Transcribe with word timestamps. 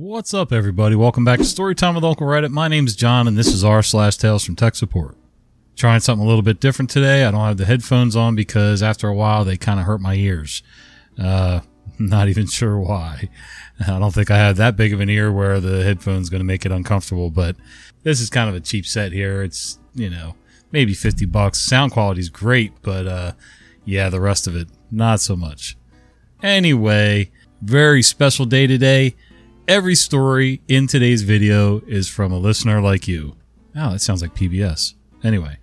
What's 0.00 0.32
up, 0.32 0.52
everybody? 0.52 0.94
Welcome 0.94 1.24
back 1.24 1.40
to 1.40 1.44
Storytime 1.44 1.96
with 1.96 2.04
Uncle 2.04 2.28
Reddit. 2.28 2.50
My 2.50 2.68
name's 2.68 2.94
John, 2.94 3.26
and 3.26 3.36
this 3.36 3.48
is 3.48 3.64
r 3.64 3.82
slash 3.82 4.16
Tales 4.16 4.44
from 4.44 4.54
Tech 4.54 4.76
Support. 4.76 5.16
Trying 5.74 5.98
something 5.98 6.24
a 6.24 6.28
little 6.28 6.44
bit 6.44 6.60
different 6.60 6.88
today. 6.88 7.24
I 7.24 7.32
don't 7.32 7.40
have 7.40 7.56
the 7.56 7.64
headphones 7.64 8.14
on 8.14 8.36
because 8.36 8.80
after 8.80 9.08
a 9.08 9.14
while 9.14 9.44
they 9.44 9.56
kind 9.56 9.80
of 9.80 9.86
hurt 9.86 10.00
my 10.00 10.14
ears. 10.14 10.62
Uh, 11.20 11.62
not 11.98 12.28
even 12.28 12.46
sure 12.46 12.78
why. 12.78 13.28
I 13.80 13.98
don't 13.98 14.14
think 14.14 14.30
I 14.30 14.36
have 14.36 14.56
that 14.58 14.76
big 14.76 14.92
of 14.92 15.00
an 15.00 15.10
ear 15.10 15.32
where 15.32 15.58
the 15.58 15.82
headphone's 15.82 16.28
going 16.28 16.42
to 16.42 16.44
make 16.44 16.64
it 16.64 16.70
uncomfortable, 16.70 17.30
but 17.30 17.56
this 18.04 18.20
is 18.20 18.30
kind 18.30 18.48
of 18.48 18.54
a 18.54 18.60
cheap 18.60 18.86
set 18.86 19.10
here. 19.10 19.42
It's, 19.42 19.80
you 19.96 20.10
know, 20.10 20.36
maybe 20.70 20.94
50 20.94 21.24
bucks. 21.26 21.58
Sound 21.58 21.90
quality's 21.90 22.28
great, 22.28 22.70
but, 22.82 23.08
uh, 23.08 23.32
yeah, 23.84 24.10
the 24.10 24.20
rest 24.20 24.46
of 24.46 24.54
it, 24.54 24.68
not 24.92 25.18
so 25.18 25.34
much. 25.34 25.76
Anyway, 26.40 27.32
very 27.60 28.00
special 28.00 28.44
day 28.44 28.68
today. 28.68 29.16
Every 29.68 29.96
story 29.96 30.62
in 30.66 30.86
today's 30.86 31.20
video 31.20 31.80
is 31.80 32.08
from 32.08 32.32
a 32.32 32.38
listener 32.38 32.80
like 32.80 33.06
you. 33.06 33.36
Oh, 33.76 33.90
that 33.90 34.00
sounds 34.00 34.22
like 34.22 34.34
PBS. 34.34 34.94
Anyway, 35.22 35.58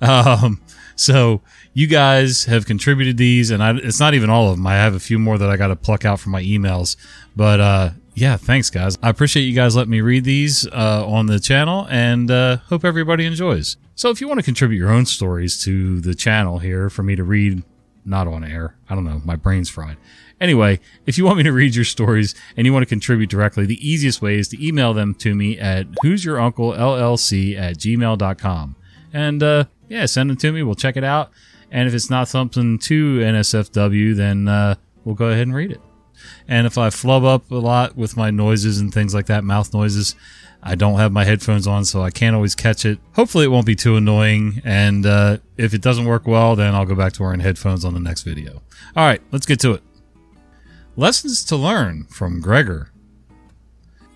um, 0.00 0.62
so 0.96 1.42
you 1.74 1.86
guys 1.86 2.46
have 2.46 2.64
contributed 2.64 3.18
these, 3.18 3.50
and 3.50 3.62
I, 3.62 3.76
it's 3.76 4.00
not 4.00 4.14
even 4.14 4.30
all 4.30 4.48
of 4.48 4.56
them. 4.56 4.66
I 4.66 4.76
have 4.76 4.94
a 4.94 4.98
few 4.98 5.18
more 5.18 5.36
that 5.36 5.50
I 5.50 5.58
got 5.58 5.66
to 5.66 5.76
pluck 5.76 6.06
out 6.06 6.20
from 6.20 6.32
my 6.32 6.42
emails. 6.42 6.96
But 7.36 7.60
uh, 7.60 7.90
yeah, 8.14 8.38
thanks, 8.38 8.70
guys. 8.70 8.96
I 9.02 9.10
appreciate 9.10 9.42
you 9.42 9.54
guys 9.54 9.76
letting 9.76 9.90
me 9.90 10.00
read 10.00 10.24
these 10.24 10.66
uh, 10.66 11.04
on 11.06 11.26
the 11.26 11.38
channel, 11.38 11.86
and 11.90 12.30
uh, 12.30 12.56
hope 12.68 12.82
everybody 12.82 13.26
enjoys. 13.26 13.76
So 13.94 14.08
if 14.08 14.22
you 14.22 14.26
want 14.26 14.40
to 14.40 14.44
contribute 14.44 14.78
your 14.78 14.90
own 14.90 15.04
stories 15.04 15.62
to 15.64 16.00
the 16.00 16.14
channel 16.14 16.60
here 16.60 16.88
for 16.88 17.02
me 17.02 17.14
to 17.14 17.24
read, 17.24 17.62
not 18.06 18.26
on 18.26 18.42
air, 18.42 18.76
I 18.88 18.94
don't 18.94 19.04
know, 19.04 19.20
my 19.22 19.36
brain's 19.36 19.68
fried. 19.68 19.98
Anyway, 20.40 20.80
if 21.04 21.18
you 21.18 21.24
want 21.24 21.36
me 21.36 21.42
to 21.42 21.52
read 21.52 21.74
your 21.74 21.84
stories 21.84 22.34
and 22.56 22.66
you 22.66 22.72
want 22.72 22.82
to 22.82 22.88
contribute 22.88 23.28
directly, 23.28 23.66
the 23.66 23.86
easiest 23.86 24.22
way 24.22 24.38
is 24.38 24.48
to 24.48 24.66
email 24.66 24.94
them 24.94 25.14
to 25.14 25.34
me 25.34 25.58
at 25.58 25.86
who's 26.02 26.24
your 26.24 26.40
uncle 26.40 26.72
llc 26.72 27.58
at 27.58 27.76
gmail.com. 27.76 28.76
And 29.12 29.42
uh, 29.42 29.64
yeah, 29.88 30.06
send 30.06 30.30
them 30.30 30.36
to 30.38 30.52
me. 30.52 30.62
We'll 30.62 30.74
check 30.74 30.96
it 30.96 31.04
out. 31.04 31.30
And 31.70 31.86
if 31.86 31.94
it's 31.94 32.10
not 32.10 32.28
something 32.28 32.78
too 32.78 33.18
NSFW, 33.18 34.16
then 34.16 34.48
uh, 34.48 34.76
we'll 35.04 35.14
go 35.14 35.26
ahead 35.26 35.42
and 35.42 35.54
read 35.54 35.72
it. 35.72 35.80
And 36.48 36.66
if 36.66 36.78
I 36.78 36.90
flub 36.90 37.24
up 37.24 37.50
a 37.50 37.56
lot 37.56 37.96
with 37.96 38.16
my 38.16 38.30
noises 38.30 38.78
and 38.78 38.92
things 38.92 39.14
like 39.14 39.26
that, 39.26 39.44
mouth 39.44 39.72
noises, 39.72 40.14
I 40.62 40.74
don't 40.74 40.98
have 40.98 41.12
my 41.12 41.24
headphones 41.24 41.66
on, 41.66 41.84
so 41.84 42.02
I 42.02 42.10
can't 42.10 42.36
always 42.36 42.54
catch 42.54 42.84
it. 42.84 42.98
Hopefully, 43.14 43.44
it 43.44 43.48
won't 43.48 43.66
be 43.66 43.76
too 43.76 43.96
annoying. 43.96 44.60
And 44.64 45.06
uh, 45.06 45.38
if 45.56 45.72
it 45.72 45.80
doesn't 45.80 46.04
work 46.04 46.26
well, 46.26 46.56
then 46.56 46.74
I'll 46.74 46.84
go 46.84 46.94
back 46.94 47.14
to 47.14 47.22
wearing 47.22 47.40
headphones 47.40 47.84
on 47.84 47.94
the 47.94 48.00
next 48.00 48.22
video. 48.22 48.62
All 48.96 49.06
right, 49.06 49.22
let's 49.32 49.46
get 49.46 49.60
to 49.60 49.72
it. 49.72 49.82
Lessons 51.00 51.42
to 51.46 51.56
learn 51.56 52.04
from 52.10 52.42
Gregor. 52.42 52.90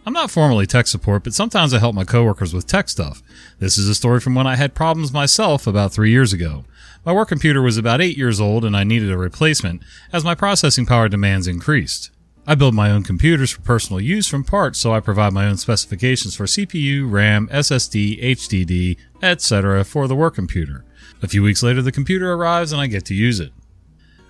I'm 0.05 0.13
not 0.13 0.31
formally 0.31 0.67
tech 0.67 0.87
support, 0.87 1.25
but 1.25 1.33
sometimes 1.33 1.73
I 1.73 1.79
help 1.79 1.95
my 1.95 2.05
coworkers 2.05 2.53
with 2.53 2.67
tech 2.67 2.91
stuff. 2.91 3.23
This 3.59 3.79
is 3.79 3.89
a 3.89 3.95
story 3.95 4.21
from 4.21 4.35
when 4.35 4.47
I 4.47 4.57
had 4.57 4.75
problems 4.75 5.11
myself 5.11 5.67
about 5.67 5.95
three 5.95 6.11
years 6.11 6.35
ago. 6.35 6.67
My 7.03 7.15
work 7.15 7.29
computer 7.29 7.63
was 7.63 7.79
about 7.79 8.03
eight 8.03 8.19
years 8.19 8.39
old 8.39 8.67
and 8.67 8.77
I 8.77 8.85
needed 8.85 9.11
a 9.11 9.17
replacement 9.17 9.83
as 10.13 10.25
my 10.25 10.35
processing 10.35 10.85
power 10.85 11.09
demands 11.09 11.47
increased. 11.47 12.11
I 12.47 12.55
build 12.55 12.75
my 12.75 12.91
own 12.91 13.03
computers 13.03 13.53
for 13.53 13.63
personal 13.63 13.99
use 13.99 14.29
from 14.29 14.45
parts, 14.45 14.79
so 14.79 14.93
I 14.93 15.01
provide 15.01 15.33
my 15.33 15.47
own 15.47 15.57
specifications 15.57 16.37
for 16.37 16.45
CPU, 16.45 17.11
RAM, 17.11 17.49
SSD, 17.49 18.23
HDD, 18.23 18.99
etc. 19.23 19.85
for 19.85 20.07
the 20.07 20.15
work 20.15 20.35
computer. 20.35 20.85
A 21.23 21.29
few 21.29 21.43
weeks 21.43 21.63
later, 21.63 21.81
the 21.81 21.91
computer 21.91 22.35
arrives 22.35 22.73
and 22.73 22.81
I 22.83 22.89
get 22.89 23.07
to 23.07 23.15
use 23.15 23.41
it. 23.41 23.55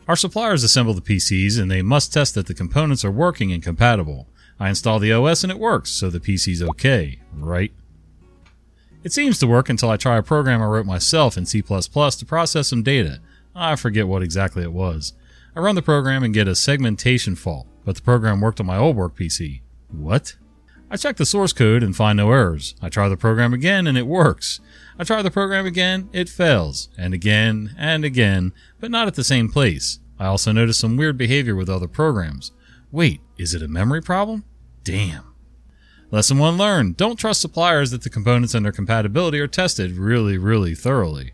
Our 0.06 0.16
suppliers 0.16 0.62
assemble 0.62 0.92
the 0.92 1.00
PCs 1.00 1.58
and 1.58 1.70
they 1.70 1.80
must 1.80 2.12
test 2.12 2.34
that 2.34 2.46
the 2.46 2.54
components 2.54 3.04
are 3.04 3.10
working 3.10 3.52
and 3.52 3.62
compatible. 3.62 4.28
I 4.60 4.68
install 4.68 4.98
the 4.98 5.12
OS 5.12 5.42
and 5.42 5.50
it 5.50 5.58
works, 5.58 5.90
so 5.90 6.10
the 6.10 6.20
PC's 6.20 6.62
okay, 6.62 7.20
right? 7.34 7.72
It 9.02 9.12
seems 9.12 9.38
to 9.38 9.46
work 9.46 9.68
until 9.68 9.90
I 9.90 9.96
try 9.96 10.18
a 10.18 10.22
program 10.22 10.62
I 10.62 10.66
wrote 10.66 10.86
myself 10.86 11.36
in 11.36 11.46
C++ 11.46 11.62
to 11.62 12.24
process 12.26 12.68
some 12.68 12.82
data. 12.82 13.20
I 13.54 13.76
forget 13.76 14.06
what 14.06 14.22
exactly 14.22 14.62
it 14.62 14.72
was. 14.72 15.14
I 15.56 15.60
run 15.60 15.74
the 15.74 15.82
program 15.82 16.22
and 16.22 16.34
get 16.34 16.48
a 16.48 16.54
segmentation 16.54 17.34
fault, 17.34 17.66
but 17.84 17.96
the 17.96 18.02
program 18.02 18.40
worked 18.40 18.60
on 18.60 18.66
my 18.66 18.76
old 18.76 18.96
work 18.96 19.16
PC. 19.16 19.60
What? 19.90 20.36
I 20.90 20.96
check 20.96 21.16
the 21.16 21.26
source 21.26 21.52
code 21.52 21.82
and 21.82 21.96
find 21.96 22.16
no 22.16 22.30
errors. 22.30 22.74
I 22.80 22.88
try 22.88 23.08
the 23.08 23.16
program 23.16 23.52
again 23.52 23.86
and 23.86 23.98
it 23.98 24.06
works. 24.06 24.60
I 24.98 25.04
try 25.04 25.22
the 25.22 25.30
program 25.30 25.66
again, 25.66 26.08
it 26.12 26.28
fails, 26.28 26.88
and 26.96 27.12
again 27.12 27.74
and 27.76 28.04
again, 28.04 28.52
but 28.78 28.90
not 28.90 29.08
at 29.08 29.14
the 29.14 29.24
same 29.24 29.50
place. 29.50 29.98
I 30.18 30.26
also 30.26 30.52
notice 30.52 30.78
some 30.78 30.96
weird 30.96 31.18
behavior 31.18 31.56
with 31.56 31.68
other 31.68 31.88
programs. 31.88 32.52
Wait, 32.92 33.20
is 33.36 33.54
it 33.54 33.62
a 33.62 33.68
memory 33.68 34.00
problem? 34.00 34.44
Damn. 34.84 35.34
Lesson 36.10 36.38
1 36.38 36.56
learned. 36.56 36.96
Don't 36.96 37.16
trust 37.16 37.40
suppliers 37.40 37.90
that 37.90 38.02
the 38.02 38.10
components 38.10 38.54
and 38.54 38.64
their 38.64 38.72
compatibility 38.72 39.40
are 39.40 39.48
tested 39.48 39.92
really, 39.92 40.38
really 40.38 40.74
thoroughly. 40.74 41.32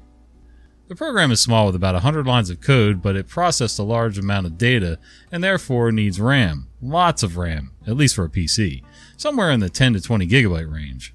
The 0.91 0.97
program 0.97 1.31
is 1.31 1.41
small 1.41 1.67
with 1.67 1.77
about 1.77 1.95
100 1.95 2.27
lines 2.27 2.51
of 2.51 2.61
code, 2.61 3.01
but 3.01 3.15
it 3.15 3.29
processed 3.29 3.79
a 3.79 3.85
large 3.85 4.19
amount 4.19 4.47
of 4.47 4.59
data 4.59 4.99
and 5.31 5.45
therefore 5.45 5.93
needs 5.93 6.21
RAM. 6.21 6.67
Lots 6.83 7.23
of 7.23 7.37
RAM, 7.37 7.71
at 7.87 7.97
least 7.97 8.17
for 8.17 8.25
a 8.25 8.29
PC, 8.29 8.83
somewhere 9.17 9.53
in 9.53 9.61
the 9.61 9.69
10 9.69 9.93
to 9.93 10.01
20 10.01 10.27
gigabyte 10.27 10.69
range. 10.69 11.15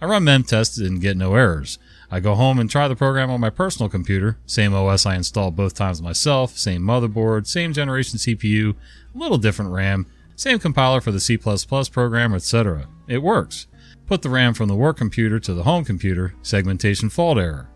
I 0.00 0.06
run 0.06 0.24
mem 0.24 0.42
tests 0.42 0.76
and 0.78 1.00
get 1.00 1.16
no 1.16 1.36
errors. 1.36 1.78
I 2.10 2.18
go 2.18 2.34
home 2.34 2.58
and 2.58 2.68
try 2.68 2.88
the 2.88 2.96
program 2.96 3.30
on 3.30 3.38
my 3.38 3.48
personal 3.48 3.88
computer, 3.88 4.38
same 4.44 4.74
OS 4.74 5.06
I 5.06 5.14
installed 5.14 5.54
both 5.54 5.74
times 5.74 6.02
myself, 6.02 6.58
same 6.58 6.82
motherboard, 6.82 7.46
same 7.46 7.72
generation 7.72 8.18
CPU, 8.18 8.74
a 9.14 9.18
little 9.18 9.38
different 9.38 9.70
RAM, 9.70 10.04
same 10.34 10.58
compiler 10.58 11.00
for 11.00 11.12
the 11.12 11.20
C++ 11.20 11.36
program, 11.36 12.34
etc. 12.34 12.88
It 13.06 13.22
works. 13.22 13.68
Put 14.04 14.22
the 14.22 14.30
RAM 14.30 14.52
from 14.52 14.66
the 14.66 14.74
work 14.74 14.96
computer 14.96 15.38
to 15.38 15.54
the 15.54 15.62
home 15.62 15.84
computer, 15.84 16.34
segmentation 16.42 17.08
fault 17.08 17.38
error. 17.38 17.68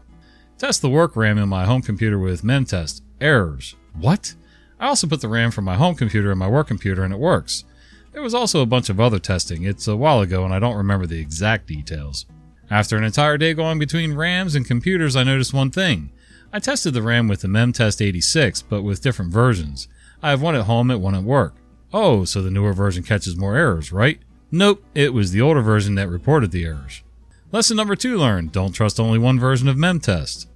Test 0.58 0.80
the 0.80 0.88
work 0.88 1.16
RAM 1.16 1.36
in 1.36 1.50
my 1.50 1.66
home 1.66 1.82
computer 1.82 2.18
with 2.18 2.40
memtest, 2.40 3.02
errors. 3.20 3.76
What? 3.92 4.34
I 4.80 4.86
also 4.86 5.06
put 5.06 5.20
the 5.20 5.28
RAM 5.28 5.50
from 5.50 5.66
my 5.66 5.76
home 5.76 5.94
computer 5.94 6.32
in 6.32 6.38
my 6.38 6.48
work 6.48 6.66
computer 6.66 7.04
and 7.04 7.12
it 7.12 7.18
works. 7.18 7.64
There 8.12 8.22
was 8.22 8.32
also 8.32 8.62
a 8.62 8.66
bunch 8.66 8.88
of 8.88 8.98
other 8.98 9.18
testing. 9.18 9.64
It's 9.64 9.86
a 9.86 9.96
while 9.96 10.22
ago 10.22 10.46
and 10.46 10.54
I 10.54 10.58
don't 10.58 10.78
remember 10.78 11.06
the 11.06 11.20
exact 11.20 11.66
details. 11.66 12.24
After 12.70 12.96
an 12.96 13.04
entire 13.04 13.36
day 13.36 13.52
going 13.52 13.78
between 13.78 14.14
RAMs 14.14 14.54
and 14.54 14.66
computers, 14.66 15.14
I 15.14 15.24
noticed 15.24 15.52
one 15.52 15.70
thing. 15.70 16.10
I 16.54 16.58
tested 16.58 16.94
the 16.94 17.02
RAM 17.02 17.28
with 17.28 17.42
the 17.42 17.48
MemTest 17.48 18.00
86, 18.00 18.62
but 18.62 18.80
with 18.80 19.02
different 19.02 19.34
versions. 19.34 19.88
I 20.22 20.30
have 20.30 20.40
one 20.40 20.54
at 20.54 20.64
home 20.64 20.90
and 20.90 21.02
one 21.02 21.14
at 21.14 21.22
work. 21.22 21.54
Oh, 21.92 22.24
so 22.24 22.40
the 22.40 22.50
newer 22.50 22.72
version 22.72 23.02
catches 23.02 23.36
more 23.36 23.56
errors, 23.56 23.92
right? 23.92 24.20
Nope, 24.50 24.82
it 24.94 25.12
was 25.12 25.32
the 25.32 25.42
older 25.42 25.60
version 25.60 25.96
that 25.96 26.08
reported 26.08 26.50
the 26.50 26.64
errors. 26.64 27.02
Lesson 27.52 27.76
number 27.76 27.94
two 27.94 28.18
learned 28.18 28.50
don't 28.50 28.72
trust 28.72 28.98
only 28.98 29.18
one 29.18 29.38
version 29.38 29.68
of 29.68 29.76
MemTest. 29.76 30.46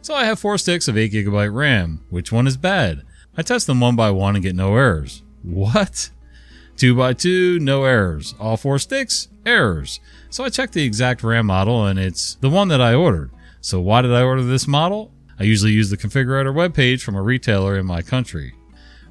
So 0.00 0.14
I 0.14 0.24
have 0.24 0.38
four 0.38 0.56
sticks 0.56 0.88
of 0.88 0.96
8GB 0.96 1.54
RAM. 1.54 2.04
Which 2.08 2.32
one 2.32 2.46
is 2.46 2.56
bad? 2.56 3.02
I 3.36 3.42
test 3.42 3.66
them 3.66 3.80
one 3.80 3.96
by 3.96 4.10
one 4.10 4.34
and 4.34 4.42
get 4.42 4.56
no 4.56 4.74
errors. 4.74 5.22
What? 5.42 6.10
2 6.78 6.96
by 6.96 7.12
2 7.12 7.58
no 7.58 7.84
errors. 7.84 8.34
All 8.40 8.56
four 8.56 8.78
sticks, 8.78 9.28
errors. 9.44 10.00
So 10.30 10.42
I 10.42 10.48
checked 10.48 10.72
the 10.72 10.84
exact 10.84 11.22
RAM 11.22 11.46
model 11.46 11.84
and 11.84 11.98
it's 11.98 12.36
the 12.36 12.50
one 12.50 12.68
that 12.68 12.80
I 12.80 12.94
ordered. 12.94 13.30
So 13.60 13.80
why 13.80 14.02
did 14.02 14.12
I 14.12 14.22
order 14.22 14.42
this 14.42 14.66
model? 14.66 15.12
I 15.38 15.44
usually 15.44 15.72
use 15.72 15.90
the 15.90 15.96
configurator 15.96 16.54
webpage 16.54 17.02
from 17.02 17.14
a 17.14 17.22
retailer 17.22 17.78
in 17.78 17.86
my 17.86 18.00
country. 18.00 18.54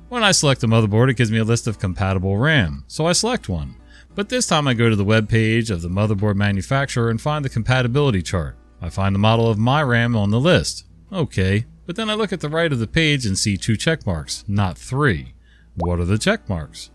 When 0.10 0.24
I 0.24 0.32
select 0.32 0.64
a 0.64 0.68
motherboard, 0.68 1.10
it 1.10 1.18
gives 1.18 1.32
me 1.32 1.38
a 1.38 1.44
list 1.44 1.68
of 1.68 1.80
compatible 1.80 2.38
RAM, 2.38 2.84
so 2.88 3.06
I 3.06 3.14
select 3.14 3.48
one. 3.48 3.76
But 4.14 4.30
this 4.30 4.48
time 4.48 4.68
I 4.68 4.74
go 4.74 4.90
to 4.90 4.96
the 4.96 5.06
web 5.06 5.30
page 5.30 5.72
of 5.72 5.82
the 5.82 5.90
motherboard 5.90 6.36
manufacturer 6.36 7.10
and 7.10 7.22
find 7.22 7.46
the 7.46 7.50
compatibility 7.50 8.22
chart. 8.22 8.58
I 8.82 8.90
find 8.90 9.16
the 9.16 9.20
model 9.20 9.50
of 9.50 9.58
my 9.58 9.82
RAM 9.82 10.16
on 10.16 10.32
the 10.32 10.40
list. 10.40 10.86
Okay, 11.14 11.66
but 11.86 11.96
then 11.96 12.10
I 12.10 12.14
look 12.14 12.34
at 12.34 12.42
the 12.42 12.50
right 12.50 12.72
of 12.72 12.80
the 12.80 12.88
page 12.88 13.26
and 13.26 13.38
see 13.38 13.58
two 13.58 13.78
check 13.78 14.06
marks, 14.06 14.44
not 14.48 14.78
three. 14.78 15.34
What 15.76 16.00
are 16.00 16.06
the 16.06 16.18
check 16.18 16.50
marks? 16.50 16.90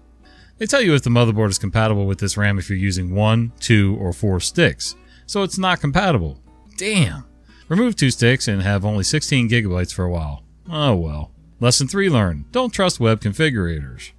They 0.59 0.66
tell 0.66 0.81
you 0.81 0.94
if 0.94 1.03
the 1.03 1.10
motherboard 1.10 1.50
is 1.50 1.59
compatible 1.59 2.06
with 2.06 2.19
this 2.19 2.37
RAM 2.37 2.59
if 2.59 2.69
you're 2.69 2.78
using 2.78 3.14
one, 3.14 3.52
two, 3.61 3.96
or 4.00 4.12
four 4.12 4.41
sticks. 4.41 4.94
So 5.26 5.43
it's 5.43 5.58
not 5.58 5.81
compatible. 5.81 6.41
Damn. 6.76 7.26
Remove 7.69 7.96
two 7.96 8.11
sticks 8.11 8.49
and 8.49 8.62
have 8.62 8.85
only 8.85 9.05
16 9.05 9.49
gigabytes 9.49 9.93
for 9.93 10.05
a 10.05 10.11
while. 10.11 10.44
Oh 10.70 10.94
well. 10.94 11.32
Lesson 11.61 11.88
3 11.88 12.08
learned. 12.08 12.52
Don't 12.52 12.70
trust 12.73 13.00
web 13.00 13.20
configurators. 13.20 14.12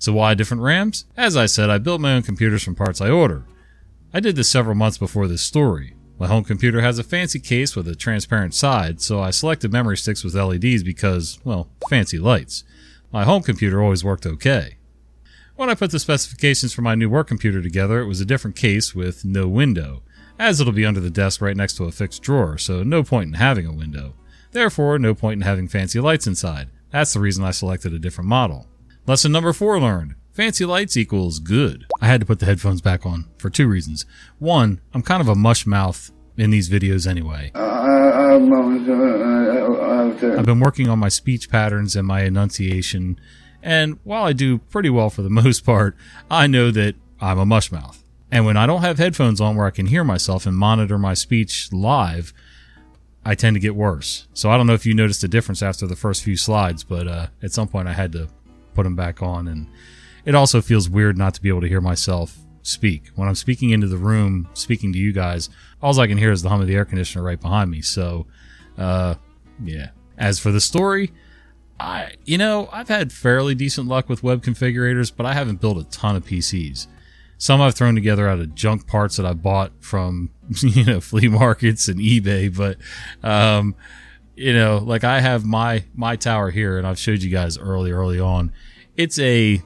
So 0.00 0.14
why 0.14 0.32
different 0.32 0.62
RAMs? 0.62 1.04
As 1.14 1.36
I 1.36 1.44
said, 1.44 1.68
I 1.68 1.76
built 1.76 2.00
my 2.00 2.14
own 2.14 2.22
computers 2.22 2.64
from 2.64 2.74
parts 2.74 3.02
I 3.02 3.10
order. 3.10 3.44
I 4.14 4.20
did 4.20 4.34
this 4.34 4.50
several 4.50 4.74
months 4.74 4.96
before 4.96 5.28
this 5.28 5.42
story. 5.42 5.94
My 6.18 6.26
home 6.26 6.42
computer 6.42 6.80
has 6.80 6.98
a 6.98 7.04
fancy 7.04 7.38
case 7.38 7.76
with 7.76 7.86
a 7.86 7.94
transparent 7.94 8.54
side, 8.54 9.02
so 9.02 9.20
I 9.20 9.30
selected 9.30 9.70
memory 9.70 9.98
sticks 9.98 10.24
with 10.24 10.34
LEDs 10.34 10.82
because, 10.82 11.38
well, 11.44 11.68
fancy 11.88 12.18
lights. 12.18 12.64
My 13.12 13.24
home 13.24 13.42
computer 13.42 13.82
always 13.82 14.02
worked 14.02 14.24
okay. 14.24 14.78
When 15.56 15.68
I 15.68 15.74
put 15.74 15.90
the 15.90 15.98
specifications 15.98 16.72
for 16.72 16.80
my 16.80 16.94
new 16.94 17.10
work 17.10 17.28
computer 17.28 17.60
together, 17.60 18.00
it 18.00 18.06
was 18.06 18.22
a 18.22 18.26
different 18.26 18.56
case 18.56 18.94
with 18.94 19.26
no 19.26 19.48
window, 19.48 20.02
as 20.38 20.60
it'll 20.60 20.72
be 20.72 20.86
under 20.86 21.00
the 21.00 21.10
desk 21.10 21.42
right 21.42 21.56
next 21.56 21.74
to 21.74 21.84
a 21.84 21.92
fixed 21.92 22.22
drawer, 22.22 22.56
so 22.56 22.82
no 22.82 23.02
point 23.02 23.28
in 23.28 23.34
having 23.34 23.66
a 23.66 23.72
window. 23.72 24.14
Therefore, 24.52 24.98
no 24.98 25.14
point 25.14 25.42
in 25.42 25.46
having 25.46 25.68
fancy 25.68 26.00
lights 26.00 26.26
inside. 26.26 26.70
That's 26.90 27.12
the 27.12 27.20
reason 27.20 27.44
I 27.44 27.50
selected 27.50 27.92
a 27.92 27.98
different 27.98 28.28
model. 28.28 28.66
Lesson 29.06 29.32
number 29.32 29.52
4 29.52 29.80
learned. 29.80 30.14
Fancy 30.32 30.64
lights 30.64 30.96
equals 30.96 31.38
good. 31.38 31.86
I 32.00 32.06
had 32.06 32.20
to 32.20 32.26
put 32.26 32.38
the 32.38 32.46
headphones 32.46 32.80
back 32.80 33.04
on 33.04 33.26
for 33.38 33.50
two 33.50 33.66
reasons. 33.66 34.06
One, 34.38 34.80
I'm 34.94 35.02
kind 35.02 35.20
of 35.20 35.28
a 35.28 35.34
mush 35.34 35.66
mouth 35.66 36.12
in 36.36 36.50
these 36.50 36.70
videos 36.70 37.06
anyway. 37.06 37.50
I've 40.38 40.46
been 40.46 40.60
working 40.60 40.88
on 40.88 40.98
my 40.98 41.08
speech 41.08 41.50
patterns 41.50 41.96
and 41.96 42.06
my 42.06 42.22
enunciation, 42.22 43.18
and 43.62 43.98
while 44.04 44.24
I 44.24 44.32
do 44.32 44.58
pretty 44.58 44.90
well 44.90 45.10
for 45.10 45.22
the 45.22 45.30
most 45.42 45.64
part, 45.66 45.96
I 46.30 46.46
know 46.46 46.70
that 46.70 46.94
I'm 47.20 47.38
a 47.38 47.46
mush 47.46 47.72
mouth. 47.72 48.02
And 48.30 48.46
when 48.46 48.56
I 48.56 48.66
don't 48.66 48.82
have 48.82 48.98
headphones 48.98 49.40
on 49.40 49.56
where 49.56 49.66
I 49.66 49.70
can 49.70 49.86
hear 49.86 50.04
myself 50.04 50.46
and 50.46 50.56
monitor 50.56 50.98
my 50.98 51.14
speech 51.14 51.72
live, 51.72 52.32
I 53.24 53.34
tend 53.34 53.56
to 53.56 53.60
get 53.60 53.74
worse. 53.74 54.28
So 54.32 54.50
I 54.50 54.56
don't 54.56 54.66
know 54.68 54.74
if 54.74 54.86
you 54.86 54.94
noticed 54.94 55.24
a 55.24 55.28
difference 55.28 55.62
after 55.62 55.86
the 55.86 55.96
first 55.96 56.22
few 56.22 56.36
slides, 56.36 56.84
but 56.84 57.08
uh, 57.08 57.26
at 57.42 57.52
some 57.52 57.66
point 57.66 57.88
I 57.88 57.92
had 57.92 58.12
to 58.12 58.28
put 58.74 58.84
them 58.84 58.96
back 58.96 59.22
on. 59.22 59.48
And 59.48 59.66
it 60.24 60.34
also 60.34 60.60
feels 60.60 60.88
weird 60.88 61.16
not 61.16 61.34
to 61.34 61.42
be 61.42 61.48
able 61.48 61.60
to 61.62 61.68
hear 61.68 61.80
myself 61.80 62.38
speak. 62.62 63.08
When 63.14 63.28
I'm 63.28 63.34
speaking 63.34 63.70
into 63.70 63.86
the 63.86 63.96
room, 63.96 64.48
speaking 64.54 64.92
to 64.92 64.98
you 64.98 65.12
guys, 65.12 65.48
all 65.82 65.98
I 65.98 66.06
can 66.06 66.18
hear 66.18 66.32
is 66.32 66.42
the 66.42 66.48
hum 66.48 66.60
of 66.60 66.66
the 66.66 66.74
air 66.74 66.84
conditioner 66.84 67.24
right 67.24 67.40
behind 67.40 67.70
me. 67.70 67.82
So, 67.82 68.26
uh, 68.78 69.14
yeah. 69.62 69.90
As 70.18 70.38
for 70.38 70.52
the 70.52 70.60
story, 70.60 71.12
I, 71.78 72.12
you 72.24 72.36
know, 72.36 72.68
I've 72.72 72.88
had 72.88 73.10
fairly 73.12 73.54
decent 73.54 73.88
luck 73.88 74.08
with 74.08 74.22
web 74.22 74.42
configurators, 74.42 75.10
but 75.14 75.24
I 75.24 75.32
haven't 75.32 75.60
built 75.60 75.78
a 75.78 75.84
ton 75.84 76.16
of 76.16 76.26
PCs. 76.26 76.86
Some 77.38 77.62
I've 77.62 77.74
thrown 77.74 77.94
together 77.94 78.28
out 78.28 78.38
of 78.38 78.54
junk 78.54 78.86
parts 78.86 79.16
that 79.16 79.24
I 79.24 79.32
bought 79.32 79.72
from, 79.80 80.30
you 80.60 80.84
know, 80.84 81.00
flea 81.00 81.28
markets 81.28 81.88
and 81.88 81.98
eBay. 81.98 82.54
But, 82.54 82.76
um, 83.26 83.74
you 84.40 84.54
know, 84.54 84.78
like 84.78 85.04
I 85.04 85.20
have 85.20 85.44
my, 85.44 85.84
my 85.94 86.16
tower 86.16 86.50
here 86.50 86.78
and 86.78 86.86
I've 86.86 86.98
showed 86.98 87.22
you 87.22 87.30
guys 87.30 87.58
early, 87.58 87.92
early 87.92 88.18
on. 88.18 88.52
It's 88.96 89.18
a, 89.18 89.60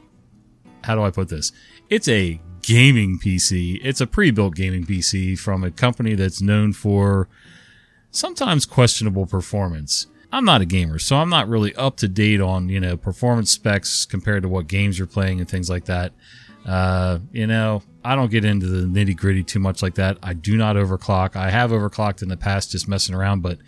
how 0.83 0.97
do 0.97 1.03
I 1.03 1.13
put 1.13 1.29
this? 1.29 1.53
It's 1.89 2.09
a 2.09 2.41
gaming 2.63 3.21
PC. 3.21 3.79
It's 3.85 4.01
a 4.01 4.07
pre-built 4.07 4.57
gaming 4.57 4.85
PC 4.85 5.39
from 5.39 5.63
a 5.63 5.71
company 5.71 6.17
that's 6.17 6.43
known 6.43 6.73
for 6.73 7.29
sometimes 8.11 8.67
questionable 8.67 9.27
performance. 9.27 10.09
I'm 10.33 10.45
not 10.45 10.61
a 10.61 10.67
gamer, 10.67 10.99
so 10.99 11.19
I'm 11.19 11.31
not 11.31 11.49
really 11.49 11.73
up 11.77 11.97
to 11.99 12.09
date 12.09 12.41
on, 12.41 12.69
you 12.69 12.81
know, 12.81 12.97
performance 12.97 13.53
specs 13.53 14.05
compared 14.05 14.43
to 14.43 14.49
what 14.49 14.67
games 14.67 14.99
you're 14.99 15.07
playing 15.07 15.39
and 15.39 15.49
things 15.49 15.71
like 15.71 15.85
that. 15.85 16.13
Uh, 16.67 17.21
you 17.31 17.47
know, 17.47 17.81
I 18.05 18.17
don't 18.17 18.31
get 18.31 18.45
into 18.45 18.67
the 18.67 18.89
nitty 18.89 19.17
gritty 19.17 19.45
too 19.45 19.61
much 19.61 19.83
like 19.83 19.95
that. 19.95 20.19
I 20.21 20.33
do 20.33 20.57
not 20.57 20.75
overclock. 20.75 21.37
I 21.37 21.51
have 21.51 21.71
overclocked 21.71 22.23
in 22.23 22.29
the 22.29 22.37
past 22.37 22.73
just 22.73 22.89
messing 22.89 23.15
around, 23.15 23.43
but 23.43 23.59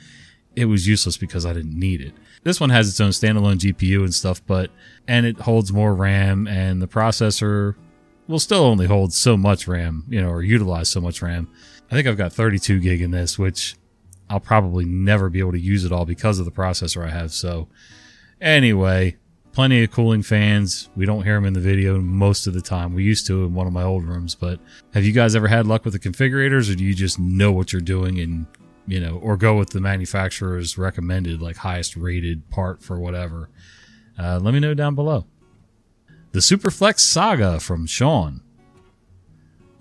it 0.57 0.65
was 0.65 0.89
useless 0.89 1.19
because 1.19 1.45
I 1.45 1.53
didn't 1.53 1.79
need 1.79 2.01
it. 2.01 2.15
This 2.43 2.61
one 2.61 2.71
has 2.71 2.89
its 2.89 3.01
own 3.01 3.11
standalone 3.11 3.59
GPU 3.59 4.01
and 4.01 4.15
stuff, 4.15 4.45
but, 4.47 4.71
and 5.07 5.27
it 5.27 5.39
holds 5.41 5.73
more 5.73 5.95
RAM 5.95 6.49
and 6.49 6.81
the 6.81 6.89
processor 6.89 7.75
will 8.27 8.39
still 8.41 8.65
only 8.65 8.87
hold 8.87 9.13
so 9.13 9.37
much 9.37 9.69
RAM, 9.69 10.05
you 10.09 10.21
know, 10.21 10.31
or 10.31 10.43
utilize 10.43 10.89
so 10.89 11.01
much 11.01 11.23
RAM. 11.23 11.49
I 11.91 11.95
think 11.95 12.09
I've 12.09 12.17
got 12.17 12.33
32 12.33 12.81
gig 12.81 13.03
in 13.03 13.11
this, 13.11 13.39
which 13.39 13.77
I'll 14.29 14.41
probably 14.41 14.87
never 14.87 15.29
be 15.29 15.39
able 15.39 15.53
to 15.53 15.61
use 15.61 15.85
it 15.85 15.93
all 15.93 16.07
because 16.07 16.39
of 16.39 16.47
the 16.47 16.51
processor 16.51 17.07
I 17.07 17.11
have. 17.11 17.33
So 17.33 17.69
anyway, 18.41 19.17
plenty 19.53 19.85
of 19.85 19.91
cooling 19.91 20.23
fans. 20.23 20.89
We 20.97 21.07
don't 21.07 21.23
hear 21.23 21.35
them 21.35 21.45
in 21.45 21.53
the 21.53 21.61
video 21.61 22.01
most 22.01 22.47
of 22.47 22.55
the 22.55 22.63
time. 22.63 22.95
We 22.95 23.05
used 23.05 23.27
to 23.29 23.45
in 23.45 23.55
one 23.55 23.67
of 23.67 23.73
my 23.73 23.85
old 23.85 24.05
rooms, 24.05 24.35
but 24.35 24.59
have 24.95 25.05
you 25.05 25.13
guys 25.13 25.37
ever 25.37 25.49
had 25.49 25.67
luck 25.67 25.85
with 25.85 25.93
the 25.93 26.01
configurators 26.01 26.73
or 26.73 26.75
do 26.75 26.85
you 26.85 26.95
just 26.95 27.19
know 27.19 27.53
what 27.53 27.73
you're 27.73 27.83
doing 27.83 28.19
and, 28.21 28.47
you 28.87 29.01
know, 29.01 29.19
or 29.19 29.37
go 29.37 29.57
with 29.57 29.71
the 29.71 29.81
manufacturer's 29.81 30.79
recommended, 30.79 31.43
like 31.43 31.57
highest 31.57 31.97
rated 31.97 32.49
part 32.51 32.83
for 32.83 32.99
whatever? 32.99 33.49
Uh, 34.19 34.39
let 34.41 34.55
me 34.55 34.61
know 34.61 34.75
down 34.75 34.95
below. 34.95 35.27
The 36.33 36.41
Superflex 36.41 37.01
Saga 37.01 37.61
from 37.61 37.87
Sean. 37.87 38.43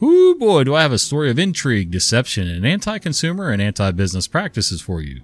Ooh 0.02 0.36
boy, 0.36 0.64
do 0.64 0.76
I 0.76 0.82
have 0.82 0.92
a 0.92 1.00
story 1.00 1.30
of 1.30 1.40
intrigue, 1.40 1.92
deception, 1.92 2.48
and 2.48 2.66
anti-consumer 2.66 3.50
and 3.50 3.62
anti-business 3.62 4.28
practices 4.28 4.82
for 4.82 5.02
you. 5.02 5.22